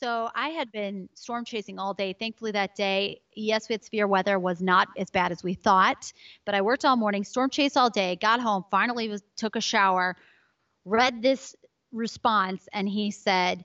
So 0.00 0.30
I 0.34 0.50
had 0.50 0.70
been 0.70 1.08
storm 1.14 1.44
chasing 1.44 1.78
all 1.78 1.92
day. 1.92 2.12
Thankfully, 2.12 2.52
that 2.52 2.76
day, 2.76 3.20
yes, 3.34 3.68
we 3.68 3.72
had 3.72 3.84
severe 3.84 4.06
weather, 4.06 4.38
was 4.38 4.62
not 4.62 4.88
as 4.96 5.10
bad 5.10 5.32
as 5.32 5.42
we 5.42 5.54
thought. 5.54 6.12
But 6.44 6.54
I 6.54 6.60
worked 6.62 6.84
all 6.84 6.96
morning, 6.96 7.24
storm 7.24 7.50
chase 7.50 7.76
all 7.76 7.90
day, 7.90 8.16
got 8.16 8.40
home, 8.40 8.64
finally 8.70 9.08
was 9.08 9.22
took 9.36 9.56
a 9.56 9.60
shower, 9.60 10.16
read 10.84 11.20
this 11.20 11.56
response, 11.90 12.68
and 12.72 12.88
he 12.88 13.10
said, 13.10 13.64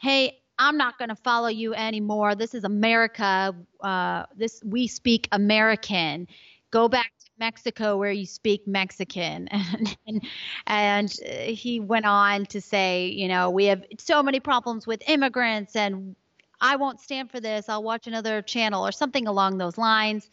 "Hey, 0.00 0.38
I'm 0.58 0.76
not 0.76 0.98
going 0.98 1.08
to 1.08 1.16
follow 1.16 1.48
you 1.48 1.74
anymore. 1.74 2.36
This 2.36 2.54
is 2.54 2.62
America. 2.62 3.52
Uh, 3.80 4.26
this 4.36 4.62
we 4.64 4.86
speak 4.86 5.28
American. 5.32 6.28
Go 6.72 6.88
back 6.88 7.12
to 7.20 7.30
Mexico 7.38 7.96
where 7.96 8.10
you 8.10 8.26
speak 8.26 8.66
Mexican." 8.66 9.48
And, 9.52 9.96
and 10.06 10.22
and 10.66 11.16
uh, 11.24 11.52
he 11.52 11.78
went 11.78 12.06
on 12.06 12.46
to 12.46 12.60
say, 12.60 13.06
you 13.06 13.28
know, 13.28 13.50
we 13.50 13.66
have 13.66 13.84
so 13.98 14.22
many 14.22 14.40
problems 14.40 14.86
with 14.86 15.08
immigrants, 15.08 15.76
and 15.76 16.16
I 16.60 16.76
won't 16.76 17.00
stand 17.00 17.30
for 17.30 17.40
this. 17.40 17.68
I'll 17.68 17.82
watch 17.82 18.06
another 18.06 18.40
channel 18.40 18.86
or 18.86 18.92
something 18.92 19.26
along 19.26 19.58
those 19.58 19.76
lines. 19.76 20.30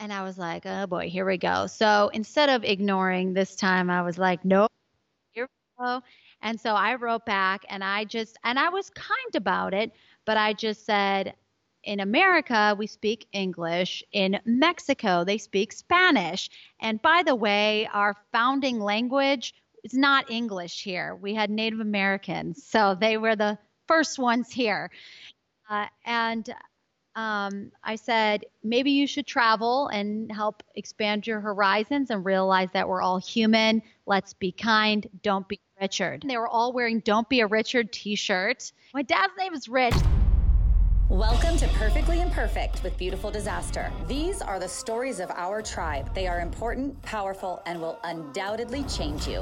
And 0.00 0.12
I 0.12 0.22
was 0.24 0.38
like, 0.38 0.64
oh 0.66 0.86
boy, 0.86 1.08
here 1.08 1.26
we 1.26 1.36
go. 1.38 1.66
So 1.66 2.10
instead 2.12 2.48
of 2.48 2.64
ignoring 2.64 3.34
this 3.34 3.54
time, 3.54 3.90
I 3.90 4.02
was 4.02 4.18
like, 4.18 4.44
nope, 4.44 4.72
here 5.32 5.46
we 5.78 5.84
go. 5.84 6.02
And 6.42 6.58
so 6.58 6.74
I 6.74 6.94
wrote 6.94 7.26
back 7.26 7.64
and 7.68 7.84
I 7.84 8.04
just, 8.04 8.38
and 8.42 8.58
I 8.58 8.70
was 8.70 8.90
kind 8.90 9.34
about 9.34 9.74
it, 9.74 9.92
but 10.24 10.38
I 10.38 10.54
just 10.54 10.86
said, 10.86 11.34
in 11.84 12.00
America, 12.00 12.74
we 12.78 12.86
speak 12.86 13.26
English. 13.32 14.02
In 14.12 14.40
Mexico, 14.44 15.24
they 15.24 15.38
speak 15.38 15.72
Spanish. 15.72 16.50
And 16.80 17.00
by 17.00 17.22
the 17.22 17.34
way, 17.34 17.88
our 17.92 18.16
founding 18.32 18.80
language 18.80 19.54
is 19.84 19.94
not 19.94 20.30
English 20.30 20.82
here. 20.82 21.14
We 21.14 21.34
had 21.34 21.50
Native 21.50 21.80
Americans, 21.80 22.64
so 22.64 22.94
they 22.94 23.16
were 23.16 23.36
the 23.36 23.58
first 23.88 24.18
ones 24.18 24.50
here. 24.50 24.90
Uh, 25.68 25.86
and 26.04 26.54
um, 27.16 27.72
I 27.82 27.96
said, 27.96 28.44
maybe 28.62 28.92
you 28.92 29.06
should 29.06 29.26
travel 29.26 29.88
and 29.88 30.30
help 30.30 30.62
expand 30.74 31.26
your 31.26 31.40
horizons 31.40 32.10
and 32.10 32.24
realize 32.24 32.68
that 32.72 32.88
we're 32.88 33.02
all 33.02 33.18
human. 33.18 33.82
Let's 34.06 34.32
be 34.34 34.52
kind. 34.52 35.08
Don't 35.22 35.48
be 35.48 35.60
Richard. 35.80 36.22
And 36.22 36.30
they 36.30 36.36
were 36.36 36.48
all 36.48 36.72
wearing 36.72 37.00
Don't 37.00 37.28
Be 37.28 37.40
a 37.40 37.46
Richard 37.46 37.90
t 37.92 38.14
shirt. 38.14 38.70
My 38.94 39.02
dad's 39.02 39.32
name 39.38 39.54
is 39.54 39.68
Rich. 39.68 39.94
Welcome 41.10 41.56
to 41.56 41.66
Perfectly 41.66 42.20
Imperfect 42.20 42.84
with 42.84 42.96
Beautiful 42.96 43.32
Disaster. 43.32 43.90
These 44.06 44.40
are 44.40 44.60
the 44.60 44.68
stories 44.68 45.18
of 45.18 45.28
our 45.32 45.60
tribe. 45.60 46.14
They 46.14 46.28
are 46.28 46.38
important, 46.38 47.02
powerful, 47.02 47.60
and 47.66 47.80
will 47.80 47.98
undoubtedly 48.04 48.84
change 48.84 49.26
you. 49.26 49.40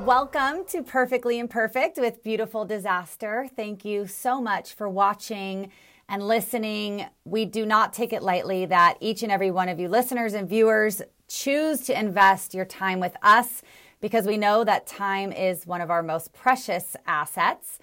Welcome 0.00 0.64
to 0.70 0.82
Perfectly 0.84 1.38
Imperfect 1.38 1.98
with 1.98 2.24
Beautiful 2.24 2.64
Disaster. 2.64 3.48
Thank 3.54 3.84
you 3.84 4.08
so 4.08 4.40
much 4.40 4.74
for 4.74 4.88
watching 4.88 5.70
and 6.08 6.26
listening. 6.26 7.06
We 7.24 7.44
do 7.44 7.64
not 7.64 7.92
take 7.92 8.12
it 8.12 8.24
lightly 8.24 8.66
that 8.66 8.96
each 8.98 9.22
and 9.22 9.30
every 9.30 9.52
one 9.52 9.68
of 9.68 9.78
you 9.78 9.88
listeners 9.88 10.34
and 10.34 10.48
viewers 10.48 11.02
choose 11.28 11.82
to 11.82 11.96
invest 11.96 12.52
your 12.52 12.64
time 12.64 12.98
with 12.98 13.14
us 13.22 13.62
because 14.00 14.26
we 14.26 14.36
know 14.36 14.64
that 14.64 14.88
time 14.88 15.30
is 15.30 15.68
one 15.68 15.80
of 15.80 15.88
our 15.88 16.02
most 16.02 16.32
precious 16.32 16.96
assets. 17.06 17.78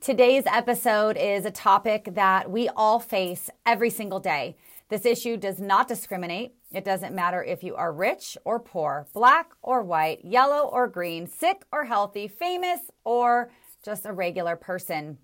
Today's 0.00 0.44
episode 0.46 1.18
is 1.18 1.44
a 1.44 1.50
topic 1.50 2.14
that 2.14 2.50
we 2.50 2.70
all 2.70 3.00
face 3.00 3.50
every 3.66 3.90
single 3.90 4.18
day. 4.18 4.56
This 4.88 5.04
issue 5.04 5.36
does 5.36 5.60
not 5.60 5.88
discriminate. 5.88 6.54
It 6.72 6.86
doesn't 6.86 7.14
matter 7.14 7.44
if 7.44 7.62
you 7.62 7.76
are 7.76 7.92
rich 7.92 8.38
or 8.46 8.58
poor, 8.58 9.08
black 9.12 9.50
or 9.60 9.82
white, 9.82 10.24
yellow 10.24 10.66
or 10.66 10.88
green, 10.88 11.26
sick 11.26 11.66
or 11.70 11.84
healthy, 11.84 12.28
famous 12.28 12.80
or 13.04 13.50
just 13.84 14.06
a 14.06 14.12
regular 14.14 14.56
person. 14.56 15.18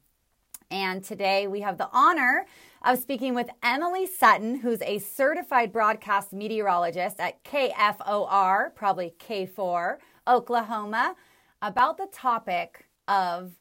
And 0.70 1.02
today 1.02 1.46
we 1.46 1.62
have 1.62 1.78
the 1.78 1.88
honor 1.90 2.44
of 2.84 2.98
speaking 2.98 3.34
with 3.34 3.48
Emily 3.62 4.06
Sutton, 4.06 4.56
who's 4.56 4.83
a 4.83 4.98
certified 4.98 5.72
broadcast 5.72 6.34
meteorologist 6.34 7.18
at 7.18 7.42
KFOR, 7.45 8.74
probably 8.74 9.14
K4, 9.27 9.96
Oklahoma, 10.28 11.14
about 11.62 11.96
the 11.96 12.08
topic 12.12 12.90
of 13.08 13.52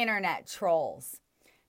internet 0.00 0.46
trolls. 0.46 1.20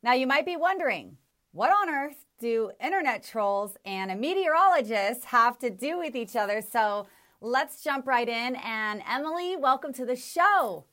Now, 0.04 0.14
you 0.14 0.28
might 0.28 0.46
be 0.46 0.56
wondering, 0.58 1.18
what 1.52 1.72
on 1.72 1.90
earth 1.90 2.26
do 2.40 2.72
internet 2.84 3.24
trolls 3.24 3.78
and 3.86 4.12
a 4.12 4.16
meteorologist 4.16 5.26
have 5.26 5.58
to 5.60 5.70
do 5.70 5.98
with 5.98 6.16
each 6.16 6.36
other? 6.36 6.62
So 6.62 7.08
let's 7.42 7.84
jump 7.84 8.06
right 8.06 8.28
in. 8.28 8.56
And 8.58 9.02
Emily, 9.10 9.56
welcome 9.56 9.94
to 9.94 10.06
the 10.06 10.16
show. 10.16 10.86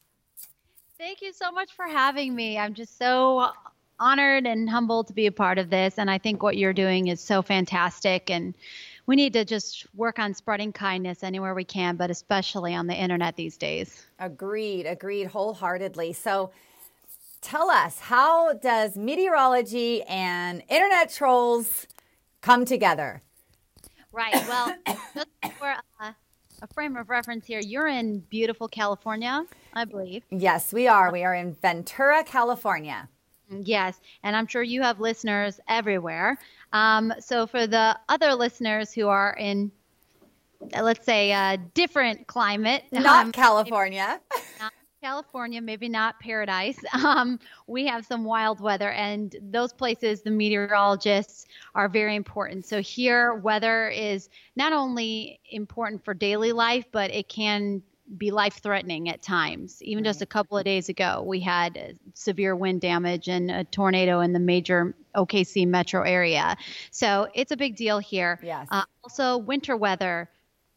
Thank 0.96 1.22
you 1.22 1.32
so 1.32 1.50
much 1.50 1.72
for 1.72 1.86
having 1.86 2.34
me. 2.34 2.56
I'm 2.56 2.72
just 2.72 2.96
so 2.98 3.50
honored 3.98 4.46
and 4.46 4.70
humbled 4.70 5.08
to 5.08 5.12
be 5.12 5.26
a 5.26 5.32
part 5.32 5.58
of 5.58 5.70
this. 5.70 5.98
And 5.98 6.10
I 6.10 6.18
think 6.18 6.42
what 6.42 6.56
you're 6.56 6.72
doing 6.72 7.08
is 7.08 7.20
so 7.20 7.42
fantastic. 7.42 8.30
And 8.30 8.54
we 9.06 9.16
need 9.16 9.32
to 9.34 9.44
just 9.44 9.86
work 9.94 10.18
on 10.18 10.34
spreading 10.34 10.72
kindness 10.72 11.22
anywhere 11.22 11.54
we 11.54 11.64
can, 11.64 11.96
but 11.96 12.10
especially 12.10 12.74
on 12.74 12.86
the 12.86 12.94
internet 12.94 13.36
these 13.36 13.56
days. 13.56 14.06
Agreed, 14.18 14.86
agreed 14.86 15.26
wholeheartedly. 15.26 16.14
So, 16.14 16.52
tell 17.44 17.70
us 17.70 18.00
how 18.00 18.54
does 18.54 18.96
meteorology 18.96 20.02
and 20.04 20.62
internet 20.68 21.12
trolls 21.12 21.86
come 22.40 22.64
together? 22.64 23.22
Right. 24.12 24.34
Well, 24.48 24.74
just 25.14 25.28
for 25.58 25.74
uh, 26.00 26.12
a 26.62 26.66
frame 26.72 26.96
of 26.96 27.10
reference 27.10 27.46
here, 27.46 27.60
you're 27.60 27.88
in 27.88 28.20
beautiful 28.20 28.68
California, 28.68 29.44
I 29.74 29.84
believe. 29.84 30.24
Yes, 30.30 30.72
we 30.72 30.88
are. 30.88 31.12
We 31.12 31.24
are 31.24 31.34
in 31.34 31.54
Ventura, 31.54 32.24
California. 32.24 33.08
Yes, 33.50 34.00
and 34.22 34.34
I'm 34.34 34.46
sure 34.46 34.62
you 34.62 34.82
have 34.82 35.00
listeners 35.00 35.60
everywhere. 35.68 36.38
Um, 36.72 37.12
so 37.20 37.46
for 37.46 37.66
the 37.66 37.98
other 38.08 38.34
listeners 38.34 38.92
who 38.92 39.08
are 39.08 39.36
in, 39.38 39.70
let's 40.80 41.04
say, 41.04 41.32
a 41.32 41.58
different 41.74 42.26
climate, 42.26 42.84
not 42.90 43.26
um, 43.26 43.32
California. 43.32 44.20
Not 44.60 44.72
California, 45.04 45.60
maybe 45.60 45.88
not 45.88 46.18
paradise. 46.18 46.78
Um, 47.04 47.38
we 47.66 47.86
have 47.86 48.06
some 48.06 48.24
wild 48.24 48.60
weather, 48.60 48.90
and 48.90 49.36
those 49.42 49.74
places, 49.74 50.22
the 50.22 50.30
meteorologists 50.30 51.46
are 51.74 51.88
very 51.88 52.16
important. 52.16 52.64
So 52.64 52.80
here, 52.80 53.34
weather 53.34 53.90
is 53.90 54.30
not 54.56 54.72
only 54.72 55.38
important 55.50 56.02
for 56.02 56.14
daily 56.14 56.52
life, 56.52 56.86
but 56.90 57.10
it 57.10 57.28
can 57.28 57.82
be 58.16 58.30
life 58.30 58.60
threatening 58.62 59.10
at 59.10 59.20
times. 59.20 59.82
Even 59.82 60.02
just 60.02 60.22
a 60.22 60.26
couple 60.26 60.56
of 60.56 60.64
days 60.64 60.88
ago, 60.88 61.22
we 61.26 61.40
had 61.40 61.98
severe 62.14 62.56
wind 62.56 62.80
damage 62.80 63.28
and 63.28 63.50
a 63.50 63.64
tornado 63.64 64.20
in 64.20 64.32
the 64.32 64.40
major 64.40 64.94
OKC 65.14 65.66
metro 65.66 66.02
area. 66.02 66.56
So 66.90 67.28
it's 67.34 67.52
a 67.52 67.56
big 67.56 67.76
deal 67.76 67.98
here. 67.98 68.40
Yes. 68.42 68.66
Uh, 68.70 68.84
also, 69.02 69.36
winter 69.36 69.76
weather 69.76 70.30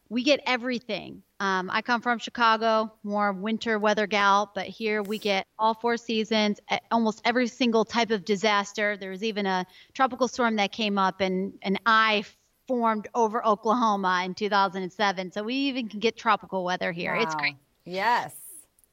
we 0.08 0.22
get 0.22 0.40
everything. 0.46 1.22
Um, 1.40 1.70
I 1.72 1.82
come 1.82 2.00
from 2.00 2.18
Chicago, 2.18 2.92
more 3.04 3.32
winter 3.32 3.78
weather 3.78 4.08
gal, 4.08 4.50
but 4.54 4.66
here 4.66 5.02
we 5.02 5.18
get 5.18 5.46
all 5.58 5.74
four 5.74 5.96
seasons, 5.96 6.58
almost 6.90 7.20
every 7.24 7.46
single 7.46 7.84
type 7.84 8.10
of 8.10 8.24
disaster. 8.24 8.96
There 8.96 9.10
was 9.10 9.22
even 9.22 9.46
a 9.46 9.64
tropical 9.94 10.26
storm 10.26 10.56
that 10.56 10.72
came 10.72 10.98
up 10.98 11.20
and 11.20 11.52
an 11.62 11.78
eye 11.86 12.24
formed 12.66 13.08
over 13.14 13.44
Oklahoma 13.46 14.22
in 14.24 14.34
2007. 14.34 15.30
So 15.32 15.42
we 15.44 15.54
even 15.54 15.88
can 15.88 16.00
get 16.00 16.16
tropical 16.16 16.64
weather 16.64 16.90
here. 16.90 17.14
Wow. 17.14 17.22
It's 17.22 17.34
great. 17.36 17.56
Yes. 17.84 18.34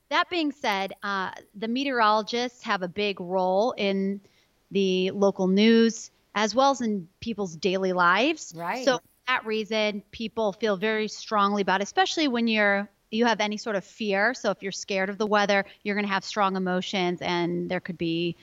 That 0.09 0.29
being 0.29 0.51
said, 0.51 0.93
uh, 1.01 1.31
the 1.55 1.67
meteorologists 1.67 2.63
have 2.63 2.83
a 2.83 2.87
big 2.87 3.19
role 3.19 3.73
in 3.75 4.21
the 4.69 5.11
local 5.11 5.47
news 5.47 6.11
as 6.35 6.53
well 6.53 6.71
as 6.71 6.81
in 6.81 7.07
people's 7.21 7.55
daily 7.55 7.93
lives. 7.93 8.53
Right. 8.55 8.85
So 8.85 8.99
that 9.27 9.45
reason, 9.45 10.03
people 10.11 10.53
feel 10.53 10.77
very 10.77 11.07
strongly 11.07 11.61
about, 11.61 11.81
especially 11.81 12.27
when 12.27 12.47
you're 12.47 12.89
you 13.11 13.25
have 13.25 13.39
any 13.39 13.57
sort 13.57 13.75
of 13.75 13.85
fear. 13.85 14.33
So 14.33 14.51
if 14.51 14.61
you're 14.61 14.71
scared 14.71 15.09
of 15.09 15.17
the 15.17 15.27
weather, 15.27 15.65
you're 15.83 15.95
going 15.95 16.05
to 16.05 16.11
have 16.11 16.25
strong 16.25 16.55
emotions, 16.55 17.21
and 17.21 17.69
there 17.69 17.79
could 17.79 17.97
be 17.97 18.35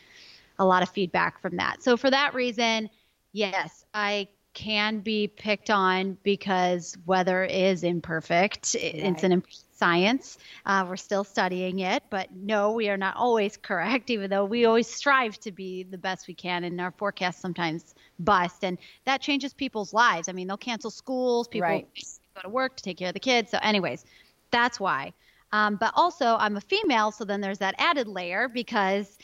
a 0.58 0.64
lot 0.64 0.82
of 0.82 0.88
feedback 0.88 1.40
from 1.40 1.56
that. 1.56 1.82
So 1.82 1.96
for 1.96 2.10
that 2.10 2.34
reason, 2.34 2.88
yes, 3.32 3.84
I 3.92 4.28
can 4.54 5.00
be 5.00 5.28
picked 5.28 5.70
on 5.70 6.16
because 6.22 6.96
weather 7.06 7.42
is 7.44 7.84
imperfect. 7.84 8.74
Right. 8.74 8.94
It's 8.94 9.24
an 9.24 9.42
science. 9.82 10.38
Uh, 10.64 10.86
we're 10.88 10.96
still 10.96 11.24
studying 11.24 11.80
it, 11.80 12.04
but 12.08 12.32
no, 12.32 12.70
we 12.70 12.88
are 12.88 12.96
not 12.96 13.16
always 13.16 13.56
correct, 13.56 14.10
even 14.10 14.30
though 14.30 14.44
we 14.44 14.64
always 14.64 14.86
strive 14.86 15.36
to 15.40 15.50
be 15.50 15.82
the 15.82 15.98
best 15.98 16.28
we 16.28 16.34
can, 16.34 16.62
and 16.62 16.80
our 16.80 16.92
forecasts 16.92 17.40
sometimes 17.40 17.94
bust, 18.24 18.64
and 18.64 18.78
that 19.04 19.20
changes 19.20 19.52
people's 19.52 19.92
lives. 19.92 20.28
I 20.28 20.32
mean, 20.32 20.46
they'll 20.46 20.56
cancel 20.56 20.90
schools, 20.90 21.48
people 21.48 21.68
right. 21.68 21.88
go 22.34 22.42
to 22.42 22.48
work 22.48 22.76
to 22.76 22.82
take 22.82 22.98
care 22.98 23.08
of 23.08 23.14
the 23.14 23.20
kids. 23.20 23.50
So, 23.50 23.58
anyways, 23.62 24.04
that's 24.50 24.78
why. 24.80 25.12
Um, 25.52 25.76
but 25.76 25.92
also, 25.94 26.36
I'm 26.38 26.56
a 26.56 26.60
female, 26.60 27.12
so 27.12 27.24
then 27.24 27.40
there's 27.40 27.58
that 27.58 27.74
added 27.78 28.08
layer 28.08 28.48
because 28.48 29.18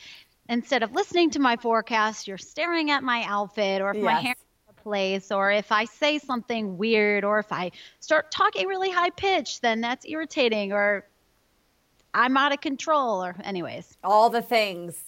instead 0.47 0.83
of 0.83 0.91
listening 0.93 1.31
to 1.31 1.39
my 1.39 1.55
forecast, 1.55 2.27
you're 2.27 2.37
staring 2.37 2.91
at 2.91 3.03
my 3.03 3.23
outfit 3.23 3.81
or 3.81 3.91
if 3.91 3.97
yes. 3.97 4.03
my 4.03 4.19
hair 4.19 4.35
place 4.83 5.31
or 5.31 5.51
if 5.51 5.71
I 5.71 5.85
say 5.85 6.19
something 6.19 6.77
weird 6.77 7.23
or 7.23 7.39
if 7.39 7.51
I 7.51 7.71
start 7.99 8.31
talking 8.31 8.67
really 8.67 8.89
high 8.89 9.09
pitched, 9.09 9.61
then 9.61 9.81
that's 9.81 10.05
irritating 10.05 10.71
or 10.71 11.05
I'm 12.13 12.37
out 12.37 12.53
of 12.53 12.61
control 12.61 13.23
or 13.23 13.35
anyways. 13.43 13.97
All 14.03 14.29
the 14.29 14.41
things. 14.41 15.03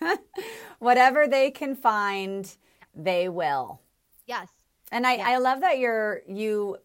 Whatever 0.78 1.26
they 1.26 1.50
can 1.50 1.74
find, 1.74 2.54
they 2.96 3.28
will. 3.28 3.80
Yes. 4.26 4.48
And 4.90 5.06
I, 5.06 5.14
yes. 5.14 5.26
I 5.26 5.38
love 5.38 5.60
that 5.60 5.78
you're 5.78 6.22
you 6.26 6.78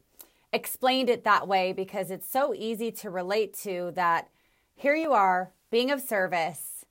explained 0.54 1.10
it 1.10 1.24
that 1.24 1.48
way 1.48 1.72
because 1.72 2.12
it's 2.12 2.30
so 2.30 2.54
easy 2.54 2.92
to 2.92 3.10
relate 3.10 3.54
to 3.64 3.92
that 3.96 4.28
here 4.76 4.96
you 4.96 5.14
are 5.14 5.52
being 5.70 5.92
of 5.92 6.02
service, 6.02 6.86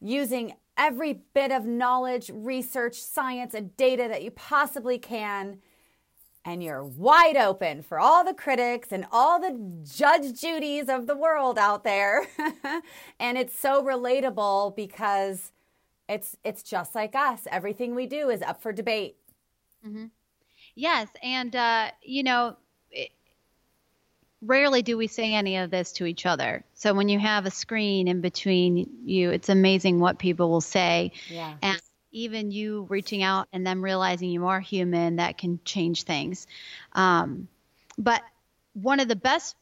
using 0.00 0.54
every 0.76 1.22
bit 1.34 1.50
of 1.50 1.64
knowledge, 1.64 2.30
research, 2.32 2.94
science, 2.94 3.54
and 3.54 3.76
data 3.76 4.06
that 4.08 4.22
you 4.22 4.30
possibly 4.30 4.98
can. 4.98 5.58
And 6.44 6.62
you're 6.62 6.84
wide 6.84 7.36
open 7.36 7.82
for 7.82 8.00
all 8.00 8.24
the 8.24 8.34
critics 8.34 8.88
and 8.90 9.06
all 9.12 9.38
the 9.38 9.58
Judge 9.84 10.40
Judys 10.40 10.88
of 10.88 11.06
the 11.06 11.16
world 11.16 11.58
out 11.58 11.84
there. 11.84 12.26
and 13.20 13.36
it's 13.36 13.58
so 13.58 13.82
relatable 13.82 14.74
because 14.74 15.52
it's 16.10 16.36
it's 16.44 16.62
just 16.62 16.94
like 16.94 17.14
us. 17.14 17.46
Everything 17.50 17.94
we 17.94 18.06
do 18.06 18.28
is 18.30 18.42
up 18.42 18.60
for 18.60 18.72
debate. 18.72 19.16
Mm-hmm. 19.86 20.06
Yes, 20.74 21.08
and 21.22 21.54
uh, 21.54 21.90
you 22.02 22.22
know, 22.22 22.56
it, 22.90 23.10
rarely 24.42 24.82
do 24.82 24.96
we 24.96 25.06
say 25.06 25.34
any 25.34 25.56
of 25.56 25.70
this 25.70 25.92
to 25.92 26.06
each 26.06 26.26
other. 26.26 26.64
So 26.74 26.92
when 26.94 27.08
you 27.08 27.18
have 27.18 27.46
a 27.46 27.50
screen 27.50 28.08
in 28.08 28.20
between 28.20 28.88
you, 29.04 29.30
it's 29.30 29.48
amazing 29.48 30.00
what 30.00 30.18
people 30.18 30.50
will 30.50 30.60
say. 30.60 31.12
Yeah. 31.28 31.54
And 31.62 31.80
even 32.12 32.50
you 32.50 32.86
reaching 32.88 33.22
out 33.22 33.46
and 33.52 33.66
them 33.66 33.82
realizing 33.82 34.30
you 34.30 34.46
are 34.46 34.60
human, 34.60 35.16
that 35.16 35.38
can 35.38 35.60
change 35.64 36.02
things. 36.02 36.46
Um, 36.92 37.46
but 37.98 38.22
one 38.72 38.98
of 38.98 39.08
the 39.08 39.16
best 39.16 39.54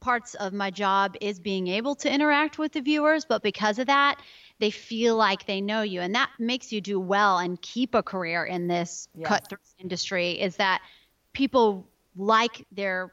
parts 0.00 0.34
of 0.34 0.54
my 0.54 0.70
job 0.70 1.16
is 1.20 1.38
being 1.38 1.66
able 1.68 1.94
to 1.96 2.10
interact 2.12 2.58
with 2.58 2.72
the 2.72 2.80
viewers. 2.80 3.26
But 3.26 3.42
because 3.42 3.78
of 3.78 3.88
that, 3.88 4.18
they 4.60 4.70
feel 4.70 5.16
like 5.16 5.46
they 5.46 5.60
know 5.60 5.82
you. 5.82 6.00
And 6.00 6.14
that 6.14 6.30
makes 6.38 6.70
you 6.70 6.80
do 6.80 7.00
well 7.00 7.38
and 7.38 7.60
keep 7.60 7.94
a 7.94 8.02
career 8.02 8.44
in 8.44 8.68
this 8.68 9.08
cutthroat 9.24 9.60
industry 9.78 10.32
is 10.32 10.56
that 10.56 10.82
people 11.32 11.88
like 12.14 12.66
their 12.70 13.12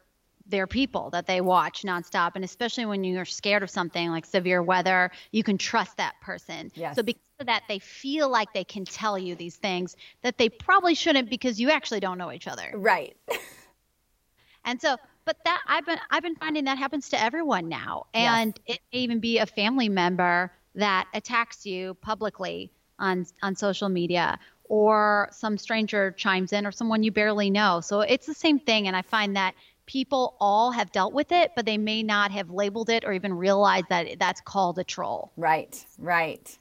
their 0.50 0.68
people 0.68 1.10
that 1.10 1.28
they 1.28 1.42
watch 1.42 1.84
nonstop. 1.84 2.32
And 2.36 2.44
especially 2.44 2.86
when 2.86 3.04
you're 3.04 3.26
scared 3.26 3.64
of 3.64 3.70
something 3.70 4.10
like 4.12 4.26
severe 4.26 4.62
weather, 4.64 5.12
you 5.32 5.44
can 5.44 5.58
trust 5.58 5.98
that 5.98 6.16
person. 6.22 6.72
Yes. 6.74 6.96
So 6.96 7.04
because 7.04 7.22
of 7.40 7.48
that, 7.48 7.64
they 7.68 7.80
feel 7.80 8.30
like 8.30 8.54
they 8.54 8.64
can 8.64 8.86
tell 8.86 9.20
you 9.20 9.36
these 9.36 9.58
things 9.58 9.98
that 10.22 10.38
they 10.38 10.48
probably 10.48 10.96
shouldn't 10.96 11.30
because 11.30 11.60
you 11.60 11.70
actually 11.70 12.00
don't 12.00 12.18
know 12.18 12.32
each 12.32 12.48
other. 12.48 12.72
Right. 12.74 13.18
and 14.66 14.80
so, 14.82 14.96
but 15.26 15.38
that 15.44 15.62
I've 15.68 15.86
been 15.86 16.00
I've 16.10 16.24
been 16.24 16.36
finding 16.36 16.66
that 16.66 16.78
happens 16.78 17.10
to 17.10 17.22
everyone 17.22 17.68
now, 17.68 18.06
and 18.14 18.58
yes. 18.66 18.78
it 18.78 18.82
may 18.94 19.00
even 19.00 19.20
be 19.20 19.40
a 19.40 19.46
family 19.46 19.90
member 19.90 20.52
that 20.78 21.08
attacks 21.14 21.66
you 21.66 21.96
publicly 21.96 22.72
on 23.00 23.26
on 23.42 23.56
social 23.56 23.90
media 23.90 24.40
or 24.64 25.30
some 25.32 25.58
stranger 25.58 26.12
chimes 26.12 26.52
in 26.52 26.66
or 26.66 26.72
someone 26.72 27.04
you 27.04 27.12
barely 27.12 27.50
know. 27.50 27.80
So 27.82 28.02
it's 28.02 28.26
the 28.26 28.34
same 28.34 28.60
thing 28.60 28.88
and 28.88 28.96
I 28.96 29.02
find 29.02 29.36
that 29.36 29.54
people 29.86 30.36
all 30.40 30.72
have 30.72 30.92
dealt 30.92 31.14
with 31.14 31.32
it, 31.32 31.52
but 31.56 31.66
they 31.66 31.78
may 31.78 32.04
not 32.04 32.32
have 32.32 32.50
labeled 32.50 32.90
it 32.90 33.06
or 33.06 33.14
even 33.14 33.34
realized 33.34 33.86
that 33.90 34.20
that's 34.20 34.42
called 34.42 34.78
a 34.78 34.84
troll. 34.84 35.32
Right, 35.38 35.84
right. 35.98 36.58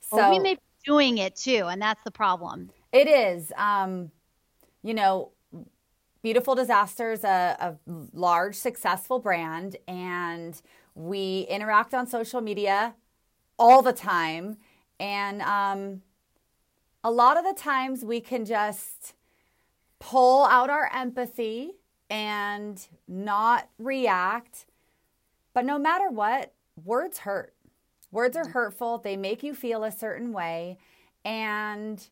So 0.00 0.18
or 0.18 0.30
we 0.30 0.38
may 0.38 0.54
be 0.54 0.60
doing 0.84 1.18
it 1.18 1.36
too, 1.36 1.66
and 1.70 1.80
that's 1.80 2.02
the 2.04 2.10
problem. 2.10 2.70
It 2.92 3.06
is. 3.06 3.52
Um, 3.56 4.10
you 4.82 4.94
know, 4.94 5.30
Beautiful 6.22 6.54
Disasters, 6.54 7.22
a, 7.22 7.56
a 7.86 7.94
large, 8.12 8.54
successful 8.54 9.18
brand, 9.18 9.76
and 9.86 10.60
we 10.94 11.46
interact 11.48 11.94
on 11.94 12.06
social 12.06 12.40
media 12.40 12.94
all 13.60 13.82
the 13.82 13.92
time. 13.92 14.56
And 14.98 15.42
um, 15.42 16.02
a 17.04 17.10
lot 17.10 17.36
of 17.36 17.44
the 17.44 17.54
times 17.54 18.04
we 18.04 18.20
can 18.20 18.44
just 18.44 19.14
pull 20.00 20.46
out 20.46 20.70
our 20.70 20.90
empathy 20.92 21.72
and 22.08 22.84
not 23.06 23.68
react. 23.78 24.64
But 25.52 25.66
no 25.66 25.78
matter 25.78 26.08
what, 26.08 26.54
words 26.84 27.18
hurt. 27.18 27.54
Words 28.10 28.36
are 28.36 28.48
hurtful. 28.48 28.98
They 28.98 29.16
make 29.16 29.42
you 29.42 29.54
feel 29.54 29.84
a 29.84 29.92
certain 29.92 30.32
way. 30.32 30.78
And 31.24 32.04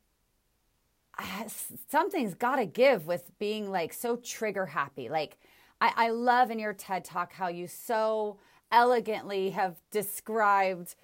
something's 1.88 2.34
got 2.34 2.56
to 2.56 2.66
give 2.66 3.06
with 3.06 3.36
being 3.38 3.70
like 3.70 3.92
so 3.92 4.16
trigger 4.16 4.66
happy. 4.66 5.08
Like, 5.08 5.38
I, 5.80 5.92
I 5.96 6.10
love 6.10 6.50
in 6.50 6.58
your 6.58 6.74
TED 6.74 7.04
talk 7.04 7.32
how 7.32 7.48
you 7.48 7.66
so 7.66 8.38
elegantly 8.70 9.50
have 9.50 9.76
described 9.90 10.94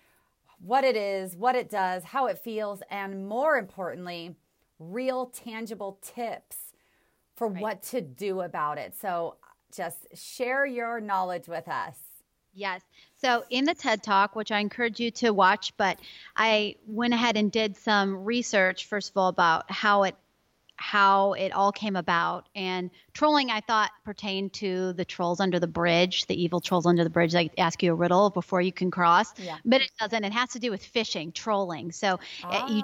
what 0.65 0.83
it 0.83 0.97
is, 0.97 1.37
what 1.37 1.55
it 1.55 1.69
does, 1.69 2.05
how 2.05 2.27
it 2.27 2.39
feels, 2.39 2.83
and 2.91 3.29
more 3.29 3.59
importantly, 3.59 4.35
real 4.79 5.27
tangible 5.27 5.99
tips 6.01 6.57
for 7.37 7.49
right. 7.49 7.63
what 7.63 7.83
to 7.83 8.01
do 8.01 8.41
about 8.41 8.79
it. 8.79 8.95
So 8.99 9.37
just 9.75 10.07
share 10.15 10.65
your 10.65 11.01
knowledge 11.01 11.49
with 11.49 11.69
us. 11.69 11.99
Yes. 12.55 12.81
So 13.21 13.45
in 13.51 13.65
the 13.67 13.75
TED 13.75 14.03
Talk, 14.03 14.37
which 14.37 14.53
I 14.53 14.61
encourage 14.61 15.01
you 15.01 15.11
to 15.13 15.33
watch, 15.33 15.77
but 15.77 15.99
I 16.37 16.77
went 16.87 17.13
ahead 17.13 17.37
and 17.37 17.53
did 17.53 17.77
some 17.77 18.25
research 18.25 18.87
first 18.87 19.11
of 19.11 19.17
all 19.19 19.29
about 19.29 19.71
how 19.71 20.05
it 20.05 20.17
how 20.85 21.33
it 21.33 21.51
all 21.51 21.73
came 21.73 21.97
about 21.97 22.47
and 22.55 22.91
trolling 23.15 23.49
I 23.51 23.61
thought 23.61 23.91
pertained 24.05 24.53
to 24.55 24.93
the 24.93 25.05
trolls 25.07 25.41
under 25.41 25.59
the 25.59 25.67
bridge, 25.67 26.27
the 26.27 26.41
evil 26.41 26.61
trolls 26.61 26.85
under 26.85 27.03
the 27.03 27.09
bridge 27.09 27.33
that 27.33 27.49
ask 27.57 27.83
you 27.83 27.93
a 27.93 27.95
riddle 27.95 28.29
before 28.29 28.61
you 28.61 28.71
can 28.71 28.91
cross. 28.91 29.33
Yeah. 29.39 29.57
But 29.65 29.81
it 29.81 29.91
doesn't. 29.99 30.25
It 30.25 30.35
has 30.35 30.51
to 30.51 30.59
do 30.59 30.71
with 30.71 30.85
fishing, 30.85 31.33
trolling. 31.33 31.91
So 31.91 32.21
ah. 32.45 32.69
you, 32.69 32.83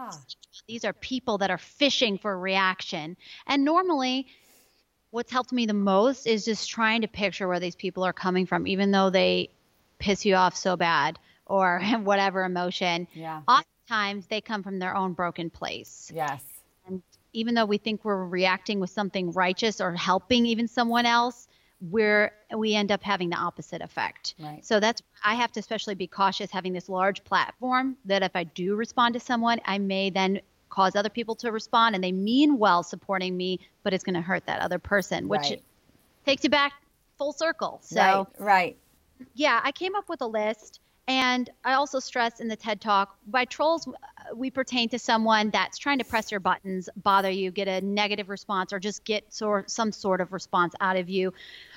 these 0.67 0.87
are 0.87 0.95
people 0.95 1.37
that 1.39 1.51
are 1.51 1.59
fishing 1.59 2.17
for 2.17 2.39
reaction. 2.39 3.19
And 3.47 3.67
normally 3.67 4.29
what's 5.11 5.31
helped 5.31 5.53
me 5.53 5.67
the 5.67 5.75
most 5.75 6.27
is 6.27 6.47
just 6.47 6.71
trying 6.71 7.03
to 7.03 7.09
picture 7.09 7.47
where 7.49 7.61
these 7.61 7.77
people 7.77 8.03
are 8.05 8.15
coming 8.15 8.47
from, 8.47 8.67
even 8.67 8.93
though 8.93 9.11
they 9.11 9.51
piss 9.99 10.25
you 10.25 10.37
off 10.37 10.57
so 10.57 10.75
bad 10.75 11.19
or 11.45 11.81
whatever 12.03 12.45
emotion. 12.45 13.09
Yeah. 13.13 13.43
Oftentimes 13.47 14.27
they 14.29 14.41
come 14.41 14.63
from 14.63 14.79
their 14.79 14.97
own 14.97 15.13
broken 15.13 15.51
place. 15.51 16.11
Yes. 16.15 16.43
Even 17.33 17.55
though 17.55 17.65
we 17.65 17.79
think 17.79 18.05
we're 18.05 18.25
reacting 18.25 18.81
with 18.81 18.91
something 18.91 19.33
righteous 19.33 19.81
or 19.81 19.93
helping 19.93 20.47
even 20.47 20.69
someone 20.69 21.07
else, 21.07 21.49
we're 21.81 22.33
we 22.57 22.75
end 22.75 22.93
up 22.93 23.03
having 23.03 23.31
the 23.31 23.37
opposite 23.37 23.81
effect. 23.81 24.35
Right. 24.39 24.65
So 24.65 24.81
that's 24.81 25.03
I 25.25 25.35
have 25.35 25.53
to 25.53 25.61
especially 25.61 25.95
be 25.95 26.07
cautious 26.07 26.51
having 26.51 26.73
this 26.73 26.89
large 26.89 27.25
platform 27.25 27.97
that 28.05 28.23
if 28.23 28.33
I 28.35 28.45
do 28.45 28.75
respond 28.75 29.15
to 29.15 29.21
someone, 29.21 29.61
I 29.65 29.79
may 29.79 30.11
then 30.11 30.41
cause 30.69 30.95
other 30.95 31.09
people 31.09 31.35
to 31.37 31.51
respond 31.51 31.95
and 31.95 32.03
they 32.03 32.13
mean 32.13 32.59
well 32.59 32.83
supporting 32.83 33.37
me, 33.37 33.61
but 33.83 33.93
it's 33.93 34.05
going 34.05 34.15
to 34.15 34.21
hurt 34.21 34.47
that 34.47 34.61
other 34.61 34.79
person, 34.79 35.29
which 35.29 35.51
right. 35.51 35.63
takes 36.25 36.45
you 36.45 36.51
back 36.51 36.73
full 37.19 37.33
circle. 37.33 37.81
So, 37.83 38.01
right, 38.01 38.27
right. 38.39 38.77
Yeah, 39.35 39.61
I 39.63 39.73
came 39.73 39.95
up 39.95 40.09
with 40.09 40.23
a 40.23 40.27
list. 40.27 40.81
And 41.11 41.51
I 41.65 41.73
also 41.73 41.99
stress 41.99 42.39
in 42.39 42.47
the 42.47 42.55
TED 42.55 42.81
Talk 42.81 43.17
by 43.27 43.45
trolls, 43.45 43.89
we 44.33 44.49
pertain 44.49 44.89
to 44.91 44.99
someone 45.01 45.51
that's 45.51 45.77
trying 45.77 45.99
to 45.99 46.05
press 46.05 46.31
your 46.31 46.39
buttons, 46.39 46.89
bother 47.03 47.29
you, 47.29 47.51
get 47.51 47.67
a 47.67 47.81
negative 47.81 48.29
response, 48.29 48.73
or 48.73 48.79
just 48.79 49.05
get 49.05 49.35
sort, 49.35 49.69
some 49.73 49.91
sort 49.91 50.21
of 50.21 50.33
response 50.33 50.73
out 50.81 50.97
of 50.97 51.09
you. 51.11 51.35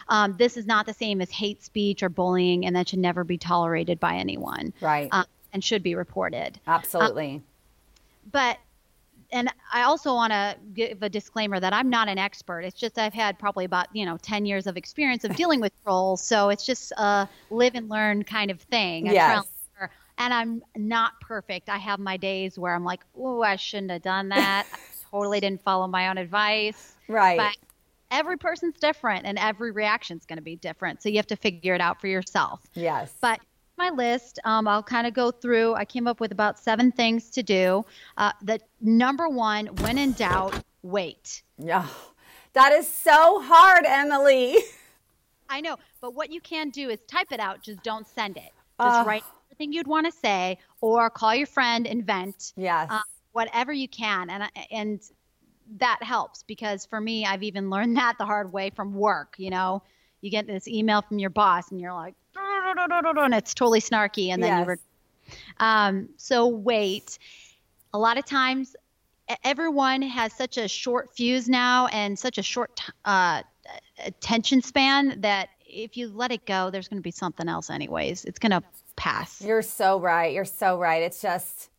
Um, 0.08 0.36
this 0.38 0.56
is 0.56 0.68
not 0.68 0.86
the 0.86 0.94
same 0.94 1.20
as 1.20 1.32
hate 1.32 1.64
speech 1.64 2.04
or 2.04 2.10
bullying, 2.10 2.68
and 2.68 2.76
that 2.76 2.90
should 2.90 3.00
never 3.00 3.24
be 3.24 3.40
tolerated 3.40 4.00
by 4.00 4.18
anyone. 4.18 4.72
Right. 4.80 5.10
Um, 5.12 5.26
and 5.52 5.64
should 5.64 5.82
be 5.82 5.96
reported. 5.96 6.60
Absolutely. 6.68 7.38
Um, 7.38 7.44
but 8.32 8.60
and 9.34 9.52
I 9.72 9.84
also 9.84 10.14
want 10.14 10.32
to 10.32 10.56
give 10.74 11.02
a 11.02 11.10
disclaimer 11.10 11.60
that 11.60 11.74
I'm 11.74 11.90
not 11.90 12.08
an 12.08 12.18
expert. 12.18 12.62
It's 12.62 12.80
just 12.80 12.98
I've 12.98 13.14
had 13.14 13.38
probably 13.40 13.66
about 13.66 13.88
you 13.94 14.06
know 14.06 14.18
10 14.22 14.46
years 14.46 14.68
of 14.68 14.78
experience 14.78 15.24
of 15.26 15.36
dealing 15.36 15.60
with 15.60 15.74
trolls, 15.84 16.22
so 16.22 16.50
it's 16.50 16.66
just 16.66 16.94
a 16.94 17.28
live 17.50 17.76
and 17.76 17.90
learn 17.90 18.24
kind 18.24 18.52
of 18.52 18.62
thing. 18.62 19.08
Yes. 19.08 19.46
And 20.20 20.32
I'm 20.32 20.62
not 20.76 21.20
perfect. 21.22 21.70
I 21.70 21.78
have 21.78 22.00
my 22.00 22.18
days 22.18 22.60
where 22.60 22.76
I'm 22.76 22.84
like, 22.84 23.02
oh, 23.18 23.42
I 23.42 23.56
shouldn't 23.56 23.90
have 23.90 24.04
done 24.04 24.30
that. 24.30 24.68
I 24.72 24.78
totally 25.12 25.40
didn't 25.40 25.64
follow 25.64 25.88
my 25.88 26.08
own 26.08 26.20
advice. 26.20 26.94
Right. 27.08 27.40
But 27.40 27.58
every 28.12 28.38
person's 28.38 28.78
different, 28.78 29.26
and 29.26 29.40
every 29.40 29.72
reaction 29.72 30.20
is 30.20 30.26
going 30.26 30.38
to 30.38 30.44
be 30.44 30.56
different. 30.56 31.02
So 31.02 31.10
you 31.10 31.16
have 31.16 31.28
to 31.28 31.36
figure 31.36 31.74
it 31.74 31.82
out 31.82 32.00
for 32.00 32.06
yourself. 32.06 32.62
Yes. 32.76 33.12
But 33.22 33.40
my 33.78 33.90
list. 33.90 34.40
Um, 34.44 34.68
I'll 34.68 34.84
kind 34.84 35.08
of 35.08 35.14
go 35.14 35.32
through. 35.32 35.76
I 35.76 35.86
came 35.86 36.08
up 36.08 36.20
with 36.20 36.32
about 36.32 36.60
seven 36.60 36.92
things 36.92 37.30
to 37.32 37.44
do. 37.44 37.86
Uh, 38.18 38.32
the 38.42 38.60
number 38.82 39.30
one, 39.30 39.68
when 39.82 39.98
in 39.98 40.14
doubt, 40.14 40.54
wait. 40.82 41.44
Yeah, 41.58 41.88
that 42.54 42.72
is 42.74 42.88
so 42.88 43.42
hard, 43.42 43.86
Emily. 43.86 44.58
I 45.50 45.62
know, 45.62 45.78
but 46.02 46.16
what 46.16 46.32
you 46.32 46.42
can 46.42 46.70
do 46.70 46.90
is 46.90 47.00
type 47.08 47.32
it 47.32 47.40
out. 47.40 47.62
Just 47.62 47.84
don't 47.84 48.08
send 48.08 48.38
it. 48.38 48.52
Just 48.82 49.02
uh, 49.02 49.04
write 49.06 49.24
everything 49.48 49.74
you'd 49.74 49.88
want 49.88 50.06
to 50.06 50.12
say, 50.12 50.58
or 50.82 51.10
call 51.10 51.36
your 51.36 51.48
friend 51.48 51.86
and 51.86 52.06
vent. 52.06 52.54
Yes. 52.56 52.88
Uh, 52.90 53.02
whatever 53.34 53.72
you 53.72 53.88
can, 53.88 54.30
and 54.30 54.50
and 54.72 55.02
that 55.78 56.02
helps 56.02 56.44
because 56.44 56.86
for 56.86 57.00
me, 57.00 57.26
I've 57.26 57.44
even 57.44 57.70
learned 57.70 57.98
that 57.98 58.16
the 58.18 58.26
hard 58.26 58.52
way 58.52 58.70
from 58.70 58.94
work. 58.94 59.36
You 59.38 59.50
know, 59.50 59.84
you 60.22 60.32
get 60.32 60.48
this 60.48 60.68
email 60.68 61.02
from 61.02 61.20
your 61.20 61.30
boss, 61.30 61.72
and 61.72 61.80
you're 61.80 61.94
like 61.94 62.16
and 62.78 63.34
it's 63.34 63.54
totally 63.54 63.82
snarky, 63.82 64.30
and 64.30 64.42
then 64.44 64.50
Yes. 64.50 64.60
you 64.62 64.66
were. 64.66 64.80
Um, 65.60 66.10
so 66.18 66.48
wait, 66.48 67.18
a 67.94 68.00
lot 68.00 68.18
of 68.18 68.26
times, 68.26 68.76
everyone 69.44 70.02
has 70.02 70.34
such 70.34 70.58
a 70.58 70.68
short 70.68 71.16
fuse 71.16 71.48
now 71.48 71.88
and 71.88 72.18
such 72.18 72.38
a 72.38 72.44
short 72.44 72.76
t- 72.76 72.92
uh, 73.06 73.42
attention 74.06 74.62
span 74.62 75.22
that 75.22 75.50
if 75.66 75.96
you 75.98 76.10
let 76.10 76.32
it 76.32 76.46
go, 76.46 76.70
there's 76.70 76.88
going 76.88 77.00
to 77.00 77.04
be 77.04 77.12
something 77.12 77.48
else 77.48 77.70
anyways. 77.70 78.26
It's 78.26 78.38
going 78.38 78.52
to 78.52 78.62
pass. 78.96 79.42
You're 79.42 79.62
so 79.62 80.00
right. 80.00 80.34
You're 80.34 80.46
so 80.46 80.78
right. 80.78 81.02
It's 81.02 81.22
just, 81.22 81.70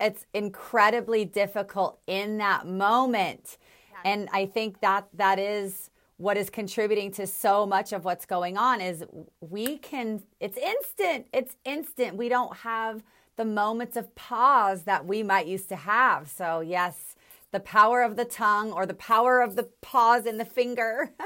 it's 0.00 0.26
incredibly 0.34 1.24
difficult 1.24 1.98
in 2.06 2.38
that 2.38 2.66
moment. 2.66 3.56
And 4.04 4.28
I 4.32 4.46
think 4.46 4.80
that 4.80 5.06
that 5.14 5.38
is 5.38 5.88
what 6.22 6.36
is 6.36 6.48
contributing 6.48 7.10
to 7.10 7.26
so 7.26 7.66
much 7.66 7.92
of 7.92 8.04
what's 8.04 8.24
going 8.26 8.56
on 8.56 8.80
is 8.80 9.04
we 9.40 9.78
can, 9.78 10.22
it's 10.38 10.56
instant. 10.56 11.26
It's 11.32 11.56
instant. 11.64 12.16
We 12.16 12.28
don't 12.28 12.56
have 12.58 13.02
the 13.36 13.44
moments 13.44 13.96
of 13.96 14.14
pause 14.14 14.84
that 14.84 15.04
we 15.04 15.24
might 15.24 15.48
used 15.48 15.68
to 15.70 15.76
have. 15.76 16.30
So, 16.30 16.60
yes, 16.60 17.16
the 17.50 17.58
power 17.58 18.02
of 18.02 18.14
the 18.14 18.24
tongue 18.24 18.70
or 18.72 18.86
the 18.86 18.94
power 18.94 19.40
of 19.40 19.56
the 19.56 19.64
pause 19.80 20.24
in 20.24 20.38
the 20.38 20.44
finger. 20.44 21.10